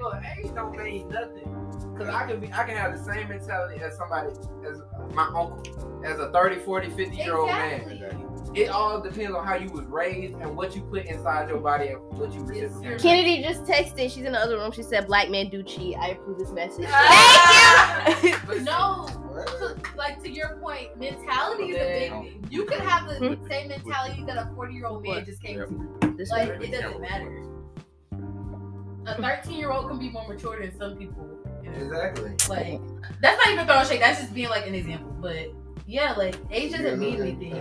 Look, 0.00 0.14
age 0.38 0.54
don't 0.54 0.76
mean 0.76 1.08
nothing. 1.08 1.54
Cause 1.96 2.08
I 2.08 2.26
can 2.28 2.38
be, 2.40 2.46
I 2.52 2.62
can 2.64 2.76
have 2.76 2.96
the 2.96 3.02
same 3.12 3.28
mentality 3.28 3.80
as 3.82 3.96
somebody, 3.96 4.30
as 4.68 4.80
my 5.14 5.24
uncle, 5.24 5.60
as 6.04 6.18
a 6.20 6.30
30, 6.30 6.60
40, 6.60 6.90
50 6.90 7.16
year 7.16 7.36
old 7.36 7.48
Exactly. 7.50 7.98
man. 8.00 8.24
It 8.54 8.68
all 8.70 9.00
depends 9.00 9.34
on 9.36 9.44
how 9.44 9.56
you 9.56 9.68
was 9.70 9.84
raised 9.86 10.34
and 10.36 10.56
what 10.56 10.74
you 10.74 10.82
put 10.82 11.04
inside 11.06 11.48
your 11.48 11.58
body 11.58 11.88
and 11.88 12.00
what 12.16 12.32
you 12.32 12.40
reciprocate. 12.44 13.00
Kennedy 13.00 13.42
just 13.42 13.64
texted. 13.64 14.10
She's 14.12 14.18
in 14.24 14.32
the 14.32 14.38
other 14.38 14.56
room. 14.56 14.72
She 14.72 14.82
said, 14.82 15.06
"Black 15.06 15.28
men 15.28 15.48
do 15.50 15.62
cheat." 15.62 15.96
I 15.98 16.10
approve 16.10 16.38
this 16.38 16.50
message. 16.52 16.86
Ah. 16.88 18.02
Thank 18.20 18.22
you. 18.24 18.40
But 18.46 18.62
No, 18.62 19.06
to- 19.58 19.76
like 19.96 20.22
to 20.22 20.30
your 20.30 20.56
point, 20.56 20.96
mentality 20.98 21.70
is 21.72 21.76
a 21.76 21.78
big 21.78 22.10
thing. 22.32 22.46
You 22.50 22.64
could 22.64 22.80
have 22.80 23.08
the 23.08 23.34
Hmm? 23.36 23.46
same 23.48 23.68
mentality 23.68 24.24
that 24.26 24.36
a 24.38 24.50
40 24.54 24.72
year 24.74 24.86
old 24.86 25.02
man 25.02 25.24
just 25.26 25.42
came 25.42 25.58
Yeah. 25.58 25.64
to. 25.66 26.14
This 26.16 26.30
Like, 26.30 26.48
it 26.48 26.70
doesn't 26.70 27.00
matter. 27.00 27.42
A 29.08 29.20
13 29.20 29.56
year 29.58 29.70
old 29.70 29.88
can 29.88 29.98
be 29.98 30.10
more 30.10 30.26
mature 30.28 30.60
than 30.60 30.76
some 30.78 30.96
people. 30.96 31.26
you 31.62 31.70
know? 31.70 31.76
exactly. 31.78 32.30
Like, 32.48 32.80
that's 33.22 33.38
not 33.44 33.52
even 33.52 33.66
throwing 33.66 33.86
shade. 33.86 34.00
That's 34.02 34.20
just 34.20 34.34
being 34.34 34.48
like 34.50 34.66
an 34.66 34.74
example. 34.74 35.10
But 35.20 35.48
yeah, 35.86 36.12
like 36.12 36.36
age 36.50 36.72
doesn't 36.72 36.98
mean 36.98 37.20
anything. 37.20 37.56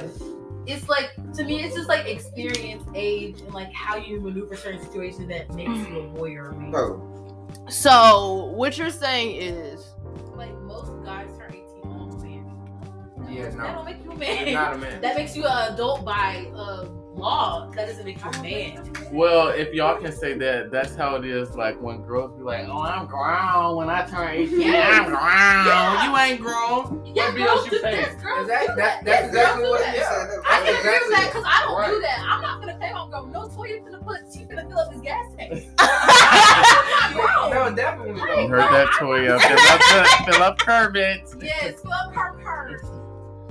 It's 0.65 0.89
like 0.89 1.12
to 1.36 1.43
me, 1.45 1.63
it's 1.63 1.75
just 1.75 1.88
like 1.88 2.05
experience, 2.07 2.83
age, 2.93 3.39
and 3.39 3.53
like 3.53 3.71
how 3.73 3.95
you 3.95 4.19
maneuver 4.19 4.55
certain 4.57 4.81
situations 4.83 5.29
that 5.29 5.49
makes 5.55 5.88
you 5.88 5.99
a 6.01 6.07
boy 6.10 6.33
or 6.36 6.49
a 6.49 6.55
man. 6.55 6.71
Bro, 6.71 7.47
So 7.69 8.45
what 8.55 8.77
you're 8.77 8.89
saying 8.89 9.41
is, 9.41 9.86
Like 10.36 10.53
most 10.63 10.91
guys 11.05 11.29
turn 11.38 11.51
18 11.53 11.63
on 11.86 12.21
man. 12.21 13.33
Yeah, 13.33 13.43
That 13.43 13.55
no. 13.55 13.63
don't 13.75 13.86
make 13.86 14.03
you 14.03 14.12
a 14.12 14.15
You're 14.15 14.45
man. 14.45 14.53
not 14.53 14.73
a 14.73 14.77
man. 14.77 15.01
That 15.01 15.15
makes 15.15 15.36
you 15.38 15.45
an 15.45 15.73
adult 15.73 16.03
by 16.03 16.51
uh, 16.53 16.86
law. 17.17 17.69
That 17.75 17.88
doesn't 17.88 18.06
make 18.06 18.23
you 18.23 18.30
a 18.30 18.41
man. 18.41 18.93
Well, 19.12 19.49
if 19.49 19.73
y'all 19.73 19.99
can 20.01 20.12
say 20.12 20.34
that, 20.38 20.71
that's 20.71 20.95
how 20.95 21.15
it 21.15 21.25
is. 21.25 21.56
Like 21.56 21.82
when 21.82 22.01
girls 22.03 22.32
be 22.38 22.43
like, 22.43 22.67
"Oh, 22.67 22.82
I'm 22.84 23.06
grown." 23.08 23.75
When 23.77 23.89
I 23.89 24.06
turn 24.06 24.30
18, 24.30 24.62
Yes. 24.62 24.99
I'm 24.99 25.06
grown. 25.06 25.19
Yeah. 25.21 26.10
You 26.12 26.17
ain't 26.17 26.41
grown. 26.41 27.06
Yeah, 27.15 27.25
What 27.25 27.36
bills 27.36 27.65
you 27.65 27.71
do 27.71 27.80
pay? 27.82 27.95
this. 28.03 28.21
Girls 28.21 28.41
Exactly. 28.41 28.67
do 28.67 28.75
That, 28.75 28.77
that. 28.77 29.06
that's 29.06 29.06
Yes, 29.06 29.25
exactly 29.27 29.63
girls 29.63 29.71
what 29.71 29.80
do 29.80 29.97
it 29.97 30.43
I 30.45 30.58
can 30.63 30.75
agree 30.75 30.99
with 31.08 31.17
that 31.17 31.25
because 31.27 31.43
I 31.47 31.62
don't 31.65 31.89
do 31.89 32.01
that. 32.01 32.19
I'm 32.27 32.41
not 32.41 32.60
gonna 32.62 32.77
pay 32.80 32.93
my 32.93 33.10
girl 33.10 33.25
no 33.27 33.47
toy 33.49 33.67
finna 33.80 34.03
put 34.06 34.17
she 34.34 34.39
finna 34.45 34.67
fill 34.69 34.80
up 34.80 34.91
his 34.93 35.01
gas 35.01 35.25
tank. 35.38 35.63
No, 37.17 37.73
definitely. 37.73 38.21
I 38.21 38.25
You 38.25 38.36
though. 38.36 38.47
heard 38.47 38.71
that, 38.73 38.88
Toya? 38.99 39.39
Fill 39.41 39.58
up, 39.58 39.80
the, 40.25 40.32
fill 40.32 40.43
up 40.43 40.58
Kermit. 40.60 41.21
yes, 41.41 41.82
fill 41.82 41.91
up 41.93 42.13
her 42.13 42.34
purse. 42.43 42.84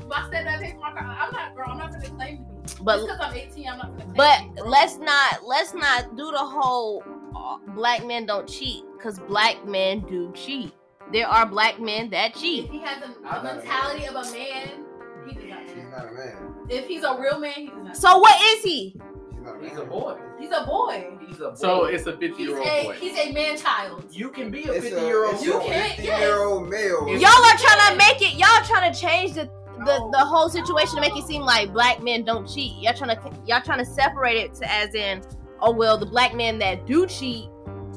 My 0.08 0.16
stepdad 0.30 0.60
pays 0.60 0.72
for 0.74 0.78
my 0.80 0.92
car. 0.92 1.16
I'm 1.18 1.32
not 1.32 1.54
girl. 1.56 1.66
I'm 1.70 1.78
not 1.78 1.90
gonna 1.92 2.08
claim 2.10 2.38
to 2.38 2.42
be. 2.44 2.45
But 2.86 3.00
because 3.02 3.18
I'm 3.20 3.34
18, 3.36 3.68
I'm 3.68 3.78
not 3.78 3.98
gonna 3.98 4.12
but 4.14 4.56
to 4.56 4.64
let's 4.64 4.96
not 4.98 5.44
let's 5.46 5.74
not 5.74 6.16
do 6.16 6.30
the 6.30 6.38
whole 6.38 7.02
uh, 7.36 7.58
black 7.74 8.06
men 8.06 8.24
don't 8.26 8.48
cheat 8.48 8.84
because 8.96 9.18
black 9.20 9.66
men 9.66 10.00
do 10.08 10.32
cheat. 10.34 10.72
There 11.12 11.28
are 11.28 11.46
black 11.46 11.78
men 11.78 12.10
that 12.10 12.30
If 12.34 12.40
cheat. 12.40 12.70
he 12.70 12.78
has 12.80 13.02
a, 13.02 13.06
I'm 13.26 13.40
a 13.40 13.44
not 13.44 13.52
a 13.52 13.56
mentality 13.56 14.06
of 14.06 14.14
a 14.16 14.22
man, 14.32 14.84
he 15.28 15.34
does 15.34 15.44
not 15.48 15.60
he's 15.68 15.84
not 15.90 16.08
a 16.08 16.12
man. 16.12 16.54
If 16.68 16.86
he's 16.86 17.02
a 17.04 17.16
real 17.20 17.38
man, 17.38 17.52
he 17.54 17.66
does 17.66 17.76
not. 17.84 17.96
So 17.96 18.18
what 18.18 18.40
is 18.42 18.64
he? 18.64 18.96
He's 19.38 19.46
a 19.46 19.54
man. 19.54 19.68
He's 19.70 19.78
a 19.78 19.84
boy. 19.84 20.16
He's 20.40 20.50
a 20.50 20.64
boy. 20.66 21.06
He's 21.26 21.36
a 21.40 21.48
boy. 21.50 21.54
So 21.54 21.84
it's 21.84 22.06
a 22.06 22.12
50 22.16 22.26
He's 22.28 22.38
year 22.48 22.58
old 22.58 22.66
boy. 22.86 22.94
he's 22.98 23.16
a 23.18 23.32
man 23.32 23.56
child. 23.56 24.04
you 24.10 24.30
can 24.30 24.50
be 24.50 24.64
a 24.64 24.72
It's 24.72 24.88
50 24.88 25.00
year 25.06 25.24
old 25.24 25.34
it's 25.34 25.44
You 25.44 25.60
can't- 25.60 25.94
50 25.96 26.02
year 26.02 26.42
old 26.42 26.68
male. 26.68 27.06
Y'all 27.08 27.30
are 27.30 27.56
trying 27.56 27.92
to 27.92 27.96
make 27.96 28.20
it. 28.22 28.34
Y'all 28.36 28.64
trying 28.64 28.92
to 28.92 28.98
change 29.00 29.34
the 29.34 29.48
the, 29.84 30.08
the 30.12 30.18
whole 30.24 30.48
situation 30.48 30.94
to 30.96 31.00
make 31.00 31.16
it 31.16 31.24
seem 31.24 31.42
like 31.42 31.72
black 31.72 32.02
men 32.02 32.24
don't 32.24 32.46
cheat. 32.48 32.72
Y'all 32.80 32.94
trying 32.94 33.16
to 33.16 33.32
y'all 33.46 33.60
trying 33.60 33.78
to 33.78 33.84
separate 33.84 34.36
it 34.36 34.54
to 34.54 34.70
as 34.72 34.94
in, 34.94 35.22
oh 35.60 35.70
well, 35.72 35.98
the 35.98 36.06
black 36.06 36.34
men 36.34 36.58
that 36.60 36.86
do 36.86 37.06
cheat, 37.06 37.48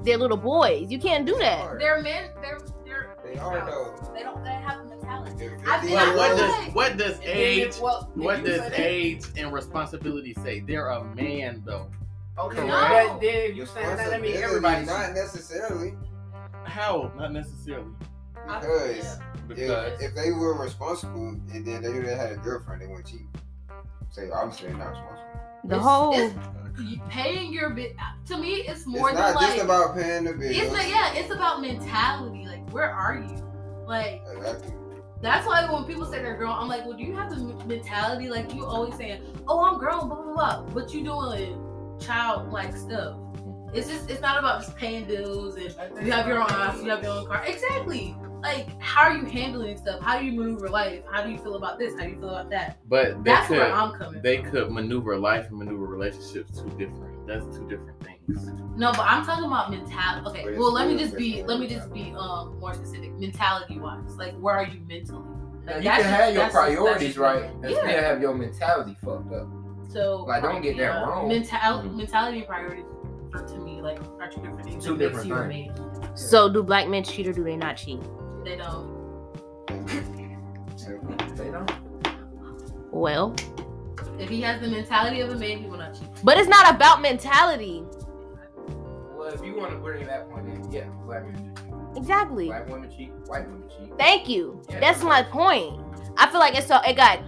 they're 0.03 0.17
little 0.17 0.37
boys. 0.37 0.91
You 0.91 0.99
can't 0.99 1.25
do 1.25 1.37
that. 1.39 1.79
They're 1.79 2.01
men. 2.01 2.29
They're 2.41 2.59
they're. 2.85 3.15
They 3.23 3.37
are 3.37 3.65
though. 3.65 4.11
They 4.13 4.23
don't. 4.23 4.43
They 4.43 4.49
have 4.51 4.79
a 4.79 4.83
mentality. 4.85 5.49
I've 5.67 5.81
50 5.81 5.87
been- 5.87 5.93
Well, 5.95 6.07
year 6.07 6.15
what 6.17 6.37
does 6.37 6.73
what 6.73 6.97
does 6.97 7.19
age 7.23 7.73
well, 7.81 8.11
what 8.15 8.43
does 8.43 8.71
age 8.73 9.23
and 9.37 9.53
responsibility 9.53 10.33
say? 10.43 10.59
They're 10.61 10.87
a 10.87 11.03
man 11.15 11.61
though. 11.65 11.89
Okay, 12.37 12.65
No. 12.65 12.67
but 12.67 13.19
then 13.19 13.51
if 13.51 13.55
you 13.57 13.65
saying 13.65 13.85
that, 13.97 14.09
that 14.09 14.21
means 14.21 14.35
Responsibility, 14.37 14.43
everybody. 14.43 14.85
Not 14.85 15.13
necessarily. 15.13 15.93
How? 16.63 17.11
Not 17.17 17.33
necessarily. 17.33 17.91
Because 18.47 19.17
Because 19.47 19.93
if, 20.01 20.09
if 20.09 20.15
they 20.15 20.31
were 20.31 20.53
responsible 20.61 21.29
and 21.53 21.65
then 21.65 21.81
they 21.81 21.91
knew 21.91 22.03
they 22.03 22.15
had 22.15 22.31
a 22.31 22.37
girlfriend, 22.37 22.81
they 22.81 22.87
wouldn't 22.87 23.07
cheat. 23.07 23.21
Say, 24.11 24.29
obviously 24.31 24.69
they're 24.69 24.77
not 24.77 24.89
responsible. 24.91 25.41
The 25.65 25.75
It's- 25.75 25.83
whole 25.87 26.13
it's- 26.13 26.33
paying 27.09 27.51
your 27.51 27.71
bit 27.71 27.93
to 28.25 28.37
me 28.37 28.63
it's 28.65 28.85
more 28.85 29.09
it's 29.09 29.17
than 29.19 29.33
not 29.33 29.41
like 29.41 29.47
just 29.55 29.63
about 29.65 29.95
paying 29.97 30.23
the 30.23 30.31
bills. 30.31 30.55
it's 30.55 30.71
like 30.71 30.87
yeah 30.87 31.11
it's 31.13 31.29
about 31.33 31.59
mentality 31.59 32.45
like 32.47 32.69
where 32.69 32.89
are 32.89 33.15
you 33.15 33.35
like 33.85 34.21
Exactly. 34.37 34.73
that's 35.21 35.45
why 35.45 35.69
when 35.69 35.83
people 35.83 36.05
say 36.05 36.19
they're 36.21 36.37
grown 36.37 36.53
i'm 36.53 36.69
like 36.69 36.85
well 36.85 36.95
do 36.95 37.03
you 37.03 37.13
have 37.13 37.29
the 37.31 37.37
mentality 37.65 38.29
like 38.29 38.53
you 38.53 38.65
always 38.65 38.95
saying 38.95 39.21
oh 39.49 39.65
i'm 39.65 39.77
grown 39.77 40.07
blah 40.07 40.21
blah 40.21 40.33
blah 40.33 40.61
but 40.73 40.93
you 40.93 41.03
doing 41.03 41.61
child 41.99 42.49
like 42.49 42.73
stuff 42.73 43.17
it's 43.73 43.89
just 43.89 44.09
it's 44.09 44.21
not 44.21 44.39
about 44.39 44.61
just 44.63 44.73
paying 44.77 45.03
bills 45.03 45.55
and 45.57 45.75
you 46.05 46.13
have 46.13 46.27
your 46.27 46.39
own 46.41 46.47
house 46.47 46.81
you 46.81 46.89
have 46.89 47.03
your 47.03 47.11
own 47.11 47.27
car 47.27 47.43
exactly 47.45 48.15
like 48.41 48.67
how 48.81 49.03
are 49.03 49.15
you 49.17 49.25
handling 49.25 49.75
stuff 49.77 49.99
how 50.01 50.17
do 50.19 50.25
you 50.25 50.31
maneuver 50.39 50.69
life 50.69 51.01
how 51.11 51.21
do 51.23 51.29
you 51.29 51.37
feel 51.37 51.55
about 51.55 51.77
this 51.77 51.93
how 51.97 52.03
do 52.05 52.09
you 52.11 52.15
feel 52.19 52.29
about 52.29 52.49
that 52.49 52.77
but 52.87 53.23
that's 53.23 53.47
could 53.47 53.57
where 53.57 53.71
i'm 53.73 53.91
coming 53.93 54.21
they 54.21 54.37
from 54.37 54.51
could 54.51 54.71
maneuver 54.71 55.17
life 55.17 55.47
and 55.49 55.57
maneuver 55.57 55.85
relationships 55.85 56.59
two 56.59 56.69
different. 56.77 57.15
That's 57.27 57.45
two 57.55 57.67
different 57.69 58.03
things. 58.03 58.47
No, 58.75 58.91
but 58.91 59.01
I'm 59.01 59.23
talking 59.23 59.45
about 59.45 59.69
mentality. 59.69 60.27
Okay, 60.29 60.43
But 60.45 60.57
well, 60.57 60.73
let 60.73 60.87
me 60.87 60.97
just 60.97 61.15
be 61.15 61.43
let 61.43 61.59
me 61.59 61.67
just 61.67 61.93
be 61.93 62.11
um 62.17 62.57
more 62.59 62.73
specific. 62.73 63.11
Mentality 63.19 63.77
wise, 63.77 64.17
like 64.17 64.33
where 64.39 64.55
are 64.55 64.65
you 64.65 64.79
mentally? 64.87 65.21
Now, 65.65 65.73
Like, 65.75 65.83
you 65.83 65.89
can 65.91 65.99
just- 65.99 66.09
have 66.09 66.09
your 66.09 66.17
that's 66.17 66.33
just- 66.33 66.35
that's 66.35 66.53
priorities 66.53 67.07
just- 67.09 67.17
right 67.19 67.43
and 67.43 67.63
Yeah. 67.69 67.77
still 67.77 67.87
have 67.87 68.19
your 68.21 68.33
mentality 68.33 68.97
fucked 69.05 69.31
up. 69.31 69.47
So 69.89 70.23
Like, 70.27 70.41
don't 70.41 70.61
get 70.63 70.75
that 70.77 70.83
yeah, 70.83 71.03
wrong. 71.03 71.27
Mental- 71.27 71.59
Mhm. 71.59 71.95
mentality 71.95 72.37
and 72.39 72.47
priorities 72.47 72.85
for 73.31 73.39
to 73.47 73.57
me 73.59 73.79
like 73.81 73.99
are 74.19 74.27
two 74.27 74.41
different 74.41 74.63
things. 74.63 74.83
Two 74.83 74.97
that 74.97 75.13
makes 75.13 75.23
different 75.23 75.53
you 75.53 75.69
a 75.69 75.69
man. 76.01 76.17
So 76.17 76.49
do 76.51 76.63
black 76.63 76.87
men 76.87 77.03
cheat 77.03 77.27
or 77.27 77.33
do 77.33 77.43
they 77.43 77.57
not 77.57 77.77
cheat? 77.77 78.01
They 78.43 78.55
don't. 78.55 78.97
They 81.35 81.49
don't. 81.51 81.71
Well, 82.91 83.35
If 84.17 84.29
he 84.29 84.41
has 84.41 84.59
the 84.61 84.67
mentality 84.67 85.21
of 85.21 85.29
a 85.29 85.35
man, 85.35 85.59
he 85.59 85.65
will 85.67 85.77
not 85.77 85.93
cheat. 85.93 86.07
but 86.23 86.37
it's 86.37 86.49
not 86.49 86.73
about 86.73 87.01
mentality. 87.01 87.83
Well, 89.15 89.27
if 89.33 89.43
you 89.43 89.55
want 89.55 89.71
to 89.71 89.77
bring 89.77 90.05
that 90.07 90.29
point 90.29 90.47
in, 90.47 90.71
yeah, 90.71 90.85
black 91.05 91.23
men. 91.25 91.53
Exactly. 91.95 92.45
Black 92.47 92.67
women 92.69 92.89
cheat, 92.95 93.11
white 93.27 93.45
women 93.47 93.63
cheat. 93.69 93.91
Thank 93.97 94.27
you. 94.29 94.61
Yeah. 94.69 94.79
That's 94.79 95.03
my 95.03 95.21
point. 95.23 95.79
I 96.17 96.29
feel 96.29 96.39
like 96.39 96.55
it's 96.55 96.67
so 96.67 96.77
it 96.87 96.95
got 96.95 97.19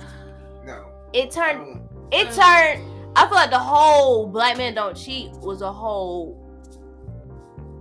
No. 0.66 0.86
it 1.14 1.32
turned 1.32 1.82
it 2.12 2.26
turned 2.32 2.88
I 3.16 3.26
feel 3.28 3.36
like 3.36 3.50
the 3.52 3.60
whole 3.60 4.28
black 4.28 4.58
men 4.58 4.74
don't 4.76 4.96
cheat 4.96 5.32
was 5.34 5.62
a 5.62 5.72
whole 5.72 6.38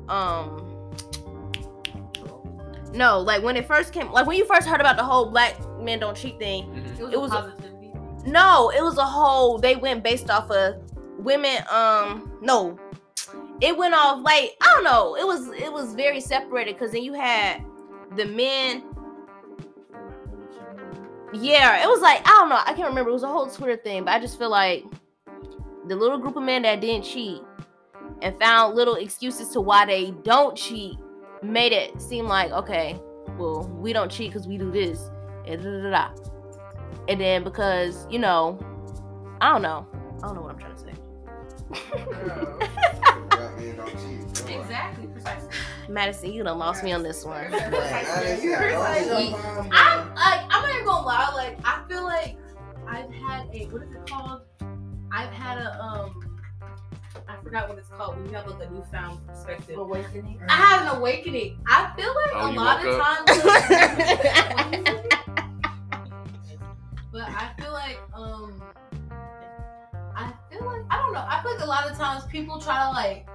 um 0.09 0.60
no, 2.92 3.20
like 3.20 3.42
when 3.42 3.57
it 3.57 3.66
first 3.66 3.92
came 3.92 4.11
like 4.12 4.26
when 4.26 4.37
you 4.37 4.44
first 4.44 4.66
heard 4.68 4.81
about 4.81 4.96
the 4.96 5.05
whole 5.05 5.31
black 5.31 5.57
men 5.79 5.98
don't 6.00 6.16
cheat 6.16 6.38
thing, 6.38 6.64
Mhm. 6.66 6.98
It 6.98 7.03
was, 7.05 7.12
It 7.14 7.20
was 7.20 7.33
a- 7.33 7.37
positivity. 7.37 7.92
no, 8.26 8.70
it 8.70 8.83
was 8.83 8.98
a 8.98 9.05
whole 9.05 9.59
they 9.59 9.76
went 9.76 10.03
based 10.03 10.31
off 10.31 10.50
of 10.50 10.74
women 11.18 11.62
um 11.70 12.33
no. 12.42 12.79
It 13.61 13.76
went 13.76 13.94
off 13.94 14.22
like 14.22 14.57
I 14.62 14.66
don't 14.74 14.85
know. 14.85 15.16
It 15.16 15.26
was 15.26 15.48
it 15.48 15.72
was 15.72 15.94
very 15.94 16.20
separated 16.20 16.74
because 16.76 16.92
then 16.92 17.03
you 17.03 17.12
had 17.12 17.62
the 18.16 18.24
men 18.26 18.83
Yeah, 21.33 21.83
it 21.83 21.88
was 21.88 22.00
like 22.00 22.20
I 22.26 22.31
don't 22.31 22.48
know. 22.48 22.61
I 22.66 22.72
can't 22.74 22.88
remember. 22.88 23.11
It 23.11 23.14
was 23.14 23.22
a 23.22 23.29
whole 23.29 23.46
Twitter 23.46 23.76
thing, 23.76 24.05
but 24.05 24.12
I 24.14 24.18
just 24.18 24.37
feel 24.38 24.50
like 24.50 24.85
the 25.87 25.94
little 25.94 26.18
group 26.18 26.37
of 26.37 26.42
men 26.42 26.62
that 26.62 26.81
didn't 26.81 27.05
cheat 27.05 27.40
and 28.22 28.37
found 28.38 28.74
little 28.74 28.96
excuses 28.96 29.48
to 29.50 29.61
why 29.61 29.87
they 29.87 30.11
don't 30.22 30.57
cheat 30.57 30.98
made 31.42 31.72
it 31.72 32.00
seem 32.00 32.26
like 32.26 32.50
okay, 32.53 32.98
well, 33.38 33.68
we 33.81 33.92
don't 33.92 34.11
cheat 34.11 34.33
because 34.33 34.46
we 34.46 34.59
do 34.59 34.70
this 34.70 35.11
and 35.46 35.62
da, 35.62 35.70
da, 35.70 35.83
da, 35.83 35.90
da. 35.90 36.09
And 37.09 37.20
then 37.20 37.44
because 37.44 38.07
you 38.11 38.18
know, 38.18 38.59
I 39.40 39.50
don't 39.53 39.62
know. 39.62 39.87
I 40.22 40.26
don't 40.26 40.35
know 40.35 40.42
what 40.42 40.53
I'm 40.53 40.59
trying 40.59 40.74
to 40.74 40.81
say. 40.81 40.92
Black 43.31 43.59
men 43.59 43.76
don't 43.76 43.88
cheat. 43.90 44.48
No. 44.48 44.61
Exactly, 44.61 45.07
precisely. 45.07 45.48
Madison, 45.88 46.33
you 46.33 46.42
done 46.44 46.59
lost 46.59 46.85
me 46.85 46.92
on 46.92 47.03
this 47.03 47.24
one. 47.24 47.53
I 47.55 47.70
didn't 47.70 48.40
see 48.40 48.48
that. 48.48 48.59
Precisely. 48.59 49.35
I'm 49.72 50.14
like 50.14 50.40
I'm 50.50 50.62
not 50.62 50.70
even 50.72 50.85
gonna 50.85 51.07
lie. 51.07 51.33
Like 51.35 51.59
I 51.64 51.83
feel 51.88 52.05
like 52.05 52.37
I've 52.87 53.11
had 53.12 53.48
a 53.53 53.66
what 53.66 53.83
is 53.83 53.90
it 53.92 54.07
called? 54.09 54.42
I've 55.12 55.31
had 55.31 55.59
a 55.59 55.83
um. 55.83 56.30
I 57.40 57.42
forgot 57.42 57.68
what 57.70 57.79
it's 57.79 57.88
called. 57.88 58.16
When 58.16 58.26
you 58.29 58.35
have 58.35 58.46
like 58.46 58.68
a 58.68 58.70
newfound 58.70 59.26
perspective. 59.26 59.79
Awakening. 59.79 60.40
I 60.48 60.53
had 60.53 60.83
an 60.83 60.96
awakening. 60.98 61.59
I 61.66 61.90
feel 61.96 62.14
like 62.14 62.31
Oh, 62.35 62.50
a 62.50 62.53
lot 62.53 62.85
of 62.87 63.00
up? 63.00 63.26
times. 63.26 63.42
but 67.12 67.22
I 67.22 67.50
feel 67.59 67.72
like 67.72 67.98
um 68.14 68.62
I 70.14 70.33
feel 70.50 70.64
like 70.66 70.83
I 70.90 70.96
don't 70.96 71.12
know. 71.14 71.24
I 71.26 71.40
feel 71.42 71.53
like 71.53 71.62
a 71.62 71.66
lot 71.66 71.90
of 71.90 71.96
times 71.96 72.24
people 72.26 72.61
try 72.61 72.85
to 72.85 72.90
like 72.90 73.26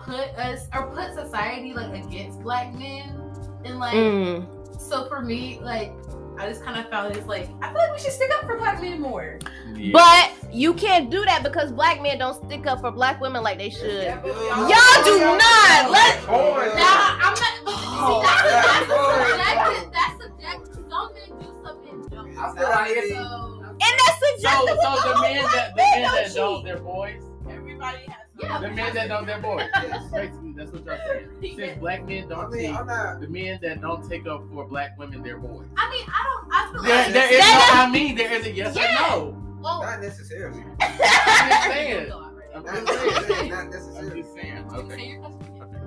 put 0.00 0.36
us 0.36 0.66
or 0.74 0.86
put 0.90 1.14
society 1.14 1.72
like 1.72 1.94
against 2.04 2.40
black 2.42 2.74
men 2.74 3.16
and 3.64 3.78
like 3.78 3.94
Mm. 3.94 4.46
So 4.82 5.06
for 5.08 5.20
me 5.22 5.58
like 5.62 5.92
I 6.38 6.48
just 6.48 6.62
kind 6.64 6.78
of 6.80 6.88
found 6.90 7.14
it's 7.14 7.26
like 7.26 7.48
I 7.60 7.68
feel 7.68 7.78
like 7.78 7.92
we 7.92 7.98
should 7.98 8.12
stick 8.12 8.30
up 8.38 8.46
for 8.46 8.56
black 8.56 8.80
men 8.80 9.00
more. 9.00 9.38
Yeah. 9.74 9.90
But 9.92 10.52
you 10.54 10.72
can't 10.74 11.10
do 11.10 11.24
that 11.24 11.42
because 11.42 11.72
black 11.72 12.00
men 12.02 12.18
don't 12.18 12.34
stick 12.46 12.66
up 12.66 12.80
for 12.80 12.90
black 12.90 13.20
women 13.20 13.42
like 13.42 13.58
they 13.58 13.70
should. 13.70 14.02
Yeah, 14.04 14.20
but 14.22 14.28
Y'all 14.34 15.04
do 15.04 15.18
not. 15.20 15.90
Let 15.90 16.18
Boys. 16.26 16.74
Now 16.74 17.18
I'm 17.20 17.34
not. 17.34 17.52
Oh, 17.64 18.22
see, 18.22 18.26
that's, 18.26 18.88
yeah, 18.88 19.64
oh, 19.66 19.90
that's 19.92 20.22
subjective. 20.22 20.72
That's 20.72 20.74
subjective. 20.74 20.74
Some 20.90 21.12
men 21.14 21.38
do, 21.38 21.46
some 21.62 21.76
men 21.84 22.08
don't. 22.10 22.38
I 22.38 22.54
feel 22.56 22.68
like 22.68 22.88
So 23.08 23.60
and 23.62 23.80
that's 23.80 24.18
So, 24.18 24.26
subjective. 24.34 24.42
so 24.42 24.64
with 24.64 24.80
the 24.80 24.88
whole 24.88 25.22
men 25.22 25.42
that 25.44 25.70
the 25.76 25.82
men 25.82 26.02
men 26.02 26.14
that 26.14 26.34
don't, 26.34 26.64
they're 26.64 26.78
boys. 26.78 27.22
Everybody 27.50 27.98
has. 28.08 28.21
Yeah, 28.42 28.58
The 28.58 28.70
men 28.70 28.94
that 28.94 29.08
don't, 29.08 29.26
they're 29.26 29.40
boys. 29.40 29.68
Yes. 29.74 30.10
Basically, 30.10 30.52
that's 30.52 30.72
what 30.72 30.84
y'all 30.84 30.98
saying. 31.40 31.56
Since 31.56 31.78
black 31.80 32.06
men 32.06 32.28
don't 32.28 32.50
mean, 32.52 32.70
cheat, 32.70 32.76
I'm 32.76 32.86
not. 32.86 33.20
the 33.20 33.28
men 33.28 33.58
that 33.62 33.80
don't 33.80 34.08
take 34.08 34.26
up 34.26 34.42
for 34.52 34.64
black 34.66 34.98
women, 34.98 35.22
they're 35.22 35.38
boys. 35.38 35.66
I 35.76 35.90
mean, 35.90 36.04
I 36.08 36.24
don't. 36.24 36.48
I 36.52 36.72
feel 36.72 36.82
There, 36.82 37.04
like 37.04 37.12
there 37.12 37.32
is 37.32 37.38
no. 37.40 37.46
I 37.72 37.90
mean, 37.90 38.14
there 38.16 38.32
is 38.32 38.46
a 38.46 38.52
yes 38.52 38.76
Yeah. 38.76 39.14
or 39.14 39.18
no. 39.32 39.58
well, 39.60 39.82
Not 39.82 40.00
necessarily. 40.00 40.64
I'm 40.80 40.98
just 40.98 41.64
saying. 41.64 42.12
I'm 42.54 42.66
just 42.66 43.28
saying. 43.28 43.48
Not 43.50 43.60
I'm 43.60 43.72
just 44.16 44.34
saying. 44.34 44.64
Okay. 44.72 45.20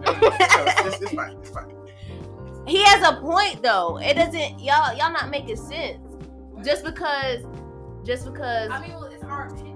It's, 0.07 1.01
it's 1.01 1.13
fine. 1.13 1.37
It's 1.37 1.49
fine. 1.49 1.71
He 2.67 2.83
has 2.83 3.07
a 3.07 3.21
point 3.21 3.61
though. 3.61 3.97
It 4.01 4.15
doesn't 4.15 4.59
y'all 4.59 4.95
y'all 4.97 5.11
not 5.11 5.29
making 5.29 5.55
sense. 5.57 5.99
Just 6.63 6.83
because 6.83 7.43
just 8.03 8.25
because 8.25 8.69
I 8.71 8.81
mean, 8.81 8.91
well, 8.91 9.05
it's 9.05 9.23
our 9.23 9.47
opinion. 9.47 9.74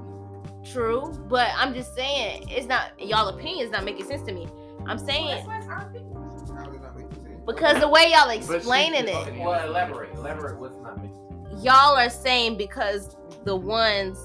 True, 0.72 1.12
but 1.28 1.50
I'm 1.56 1.74
just 1.74 1.96
saying 1.96 2.48
it's 2.50 2.68
not 2.68 2.92
y'all 3.00 3.28
opinions 3.30 3.72
not 3.72 3.84
making 3.84 4.06
sense 4.06 4.22
to 4.24 4.34
me. 4.34 4.48
I'm 4.86 4.98
saying 4.98 5.28
that's 5.28 5.48
why 5.48 5.58
it's 5.58 5.68
our 5.68 5.82
opinion. 5.88 6.14
How 6.14 6.66
does 6.66 6.80
that 6.82 6.96
make 6.98 7.12
sense? 7.14 7.26
because 7.46 7.80
the 7.80 7.88
way 7.88 8.12
y'all 8.12 8.30
she- 8.32 8.38
explaining 8.56 9.08
it, 9.08 9.44
well, 9.44 9.68
elaborate. 9.68 10.14
Elaborate 10.16 10.58
what's 10.58 10.78
not 10.78 11.02
making 11.02 11.16
sense. 11.16 11.64
y'all 11.64 11.96
are 11.98 12.10
saying 12.10 12.58
because 12.58 13.16
the 13.46 13.56
ones 13.56 14.18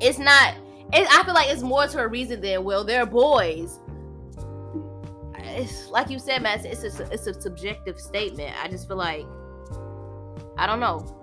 it's 0.00 0.18
not 0.18 0.54
it, 0.92 1.06
I 1.10 1.22
feel 1.24 1.34
like 1.34 1.50
it's 1.50 1.62
more 1.62 1.86
to 1.86 1.98
a 1.98 2.08
reason 2.08 2.40
than 2.40 2.64
well 2.64 2.84
they're 2.84 3.06
boys. 3.06 3.80
It's 5.40 5.88
like 5.88 6.08
you 6.10 6.18
said, 6.18 6.42
Matt. 6.42 6.64
It's 6.64 6.82
a 6.84 7.10
it's 7.12 7.26
a 7.26 7.40
subjective 7.40 7.98
statement. 7.98 8.54
I 8.62 8.68
just 8.68 8.86
feel 8.86 8.96
like 8.96 9.26
I 10.56 10.66
don't 10.66 10.80
know. 10.80 11.17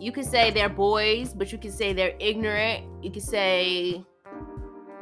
You 0.00 0.12
could 0.12 0.24
say 0.24 0.50
they're 0.50 0.68
boys, 0.68 1.32
but 1.34 1.50
you 1.50 1.58
can 1.58 1.72
say 1.72 1.92
they're 1.92 2.14
ignorant. 2.20 2.84
You 3.02 3.10
could 3.10 3.22
say 3.22 4.04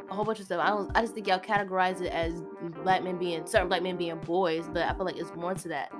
a 0.09 0.13
whole 0.13 0.25
bunch 0.25 0.39
of 0.39 0.45
stuff. 0.45 0.59
I 0.63 0.69
don't. 0.69 0.89
I 0.95 1.01
just 1.01 1.13
think 1.13 1.27
y'all 1.27 1.39
categorize 1.39 2.01
it 2.01 2.11
as 2.11 2.41
black 2.83 3.03
men 3.03 3.17
being 3.17 3.45
certain 3.45 3.67
black 3.67 3.83
men 3.83 3.97
being 3.97 4.17
boys, 4.19 4.67
but 4.67 4.83
I 4.83 4.93
feel 4.93 5.05
like 5.05 5.17
it's 5.17 5.33
more 5.35 5.53
to 5.53 5.67
that. 5.69 5.91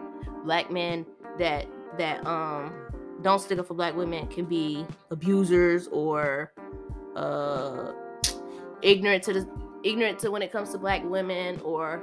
Black 0.44 0.72
men 0.72 1.06
that 1.38 1.68
that 1.98 2.26
um 2.26 2.74
don't 3.22 3.40
stick 3.40 3.60
up 3.60 3.68
for 3.68 3.74
black 3.74 3.96
women 3.96 4.28
can 4.28 4.46
be 4.46 4.86
abusers 5.12 5.88
or 5.88 6.54
uh 7.16 7.92
ignorant 8.82 9.24
to 9.24 9.34
the 9.34 9.50
ignorant 9.84 10.20
to 10.20 10.32
when 10.32 10.42
it 10.42 10.52
comes 10.52 10.72
to 10.72 10.78
black 10.78 11.04
women 11.04 11.60
or 11.62 12.02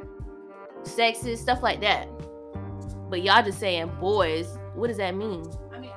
sexist 0.82 1.38
stuff 1.38 1.62
like 1.62 1.80
that. 1.80 2.08
But 3.10 3.22
y'all 3.22 3.42
just 3.42 3.58
saying 3.58 3.90
boys. 4.00 4.58
What 4.74 4.88
does 4.88 4.96
that 4.96 5.14
mean? 5.14 5.44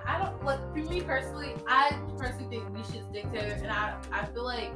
I 0.07 0.17
don't 0.19 0.43
like 0.45 0.59
for 0.71 0.79
me 0.89 1.01
personally. 1.01 1.53
I 1.67 1.99
personally 2.17 2.47
think 2.49 2.69
we 2.75 2.83
should 2.83 3.05
stick 3.09 3.31
to 3.33 3.37
it, 3.37 3.61
and 3.61 3.71
I 3.71 3.95
I 4.11 4.25
feel 4.25 4.45
like 4.45 4.71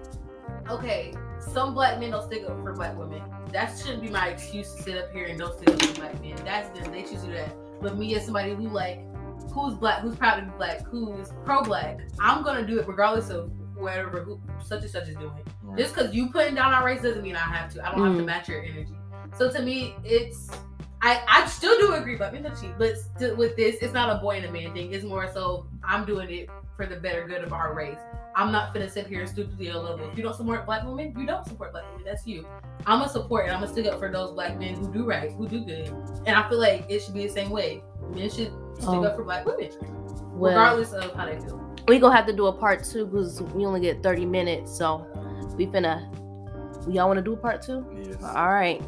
okay, 0.70 1.14
some 1.40 1.74
black 1.74 2.00
men 2.00 2.12
don't 2.12 2.26
stick 2.26 2.44
up 2.44 2.62
for 2.62 2.74
black 2.74 2.98
women. 2.98 3.22
That 3.52 3.78
shouldn't 3.78 4.02
be 4.02 4.10
my 4.10 4.28
excuse 4.30 4.74
to 4.76 4.84
sit 4.84 4.98
up 4.98 5.12
here 5.14 5.26
and 5.28 5.40
don't 5.40 5.58
stick 5.58 5.70
up 5.74 5.82
for 5.82 6.02
black 6.02 6.22
men. 6.22 6.36
That's 6.44 6.78
them. 6.78 6.92
They 6.92 7.04
choose 7.04 7.22
to 7.22 7.28
do 7.28 7.34
that. 7.34 7.56
But 7.82 7.98
me 7.98 8.14
as 8.16 8.26
somebody 8.26 8.54
who 8.54 8.68
like 8.68 9.00
who's 9.54 9.74
black, 9.76 10.02
who's 10.02 10.16
proud 10.16 10.36
to 10.36 10.42
be 10.44 10.52
black, 10.58 10.86
who's 10.86 11.32
pro 11.46 11.64
black, 11.64 12.00
I'm 12.20 12.44
gonna 12.44 12.66
do 12.66 12.80
it 12.80 12.88
regardless 12.88 13.30
of 13.30 13.52
whatever 13.76 14.22
who 14.24 14.40
such 14.64 14.82
and 14.82 14.92
such 14.92 15.08
is 15.08 15.16
doing. 15.16 15.32
Just 15.78 15.96
because 15.96 16.14
you 16.14 16.30
putting 16.30 16.54
down 16.56 16.74
our 16.74 16.86
race 16.86 17.02
doesn't 17.02 17.24
mean 17.24 17.36
I 17.36 17.40
have 17.40 17.74
to. 17.74 17.88
I 17.88 17.92
don't 17.96 18.06
have 18.06 18.18
to 18.18 18.24
Mm. 18.24 18.26
match 18.28 18.50
your 18.50 18.62
energy. 18.62 18.94
So 19.38 19.50
to 19.50 19.62
me, 19.62 19.96
it's 20.04 20.50
I 21.04 21.22
I 21.28 21.48
still 21.48 21.78
do 21.80 21.94
agree 21.94 22.16
but 22.16 22.32
men 22.34 22.44
don't 22.44 22.60
cheat, 22.60 22.78
but 22.78 22.96
still 22.98 23.36
with 23.36 23.56
this, 23.56 23.78
it's 23.82 23.94
not 23.94 24.16
a 24.16 24.20
boy 24.22 24.38
and 24.38 24.46
a 24.46 24.52
man 24.52 24.74
thing. 24.74 24.94
It's 24.94 25.04
more 25.04 25.32
so 25.34 25.66
I'm 25.84 26.06
doing 26.06 26.30
it 26.30 26.50
for 26.78 26.86
the 26.86 26.96
better 26.98 27.28
good 27.28 27.44
of 27.44 27.54
our 27.54 27.74
race. 27.74 27.98
I'm 28.36 28.52
not 28.52 28.74
gonna 28.74 28.90
sit 28.90 29.08
here 29.08 29.22
and 29.22 29.30
stupidly 29.30 29.66
yell 29.66 29.82
level. 29.82 30.08
If 30.10 30.16
you 30.18 30.24
don't 30.24 30.36
support 30.36 30.66
black 30.66 30.84
women, 30.86 31.14
you 31.18 31.26
don't 31.26 31.46
support 31.46 31.72
black 31.72 31.86
women. 31.92 32.06
That's 32.06 32.26
you. 32.28 32.46
I'm 32.86 33.00
gonna 33.00 33.10
support 33.10 33.46
and 33.46 33.54
I'm 33.54 33.62
gonna 33.62 33.72
stick 33.72 33.88
up 33.88 34.00
for 34.00 34.12
those 34.12 34.32
black 34.34 34.58
men 34.60 34.76
who 34.76 34.92
do 34.94 35.06
right, 35.06 35.32
who 35.32 35.48
do 35.48 35.66
good. 35.66 35.88
And 36.26 36.36
I 36.36 36.48
feel 36.50 36.60
like 36.60 36.86
it 36.88 37.02
should 37.02 37.14
be 37.14 37.26
the 37.28 37.34
same 37.34 37.50
way. 37.50 37.84
Men 38.14 38.30
should 38.30 38.52
stick 38.76 38.88
Oh. 38.88 39.04
up 39.04 39.16
for 39.16 39.24
black 39.24 39.46
women, 39.46 39.70
Well, 40.34 40.52
regardless 40.52 40.94
of 40.94 41.14
how 41.14 41.26
they 41.26 41.40
feel. 41.40 41.60
we 41.88 41.98
gonna 42.00 42.16
have 42.16 42.28
to 42.28 42.34
do 42.34 42.46
a 42.46 42.54
part 42.54 42.84
two 42.84 43.06
because 43.08 43.42
we 43.42 43.66
only 43.66 43.80
get 43.82 44.02
30 44.04 44.26
minutes. 44.26 44.72
So 44.78 45.06
we 45.58 45.66
finna. 45.66 46.08
Y'all 46.94 47.08
want 47.08 47.18
to 47.18 47.24
do 47.24 47.34
a 47.34 47.38
part 47.38 47.62
two? 47.62 47.86
Yes. 48.04 48.24
All 48.24 48.50
right. 48.52 48.82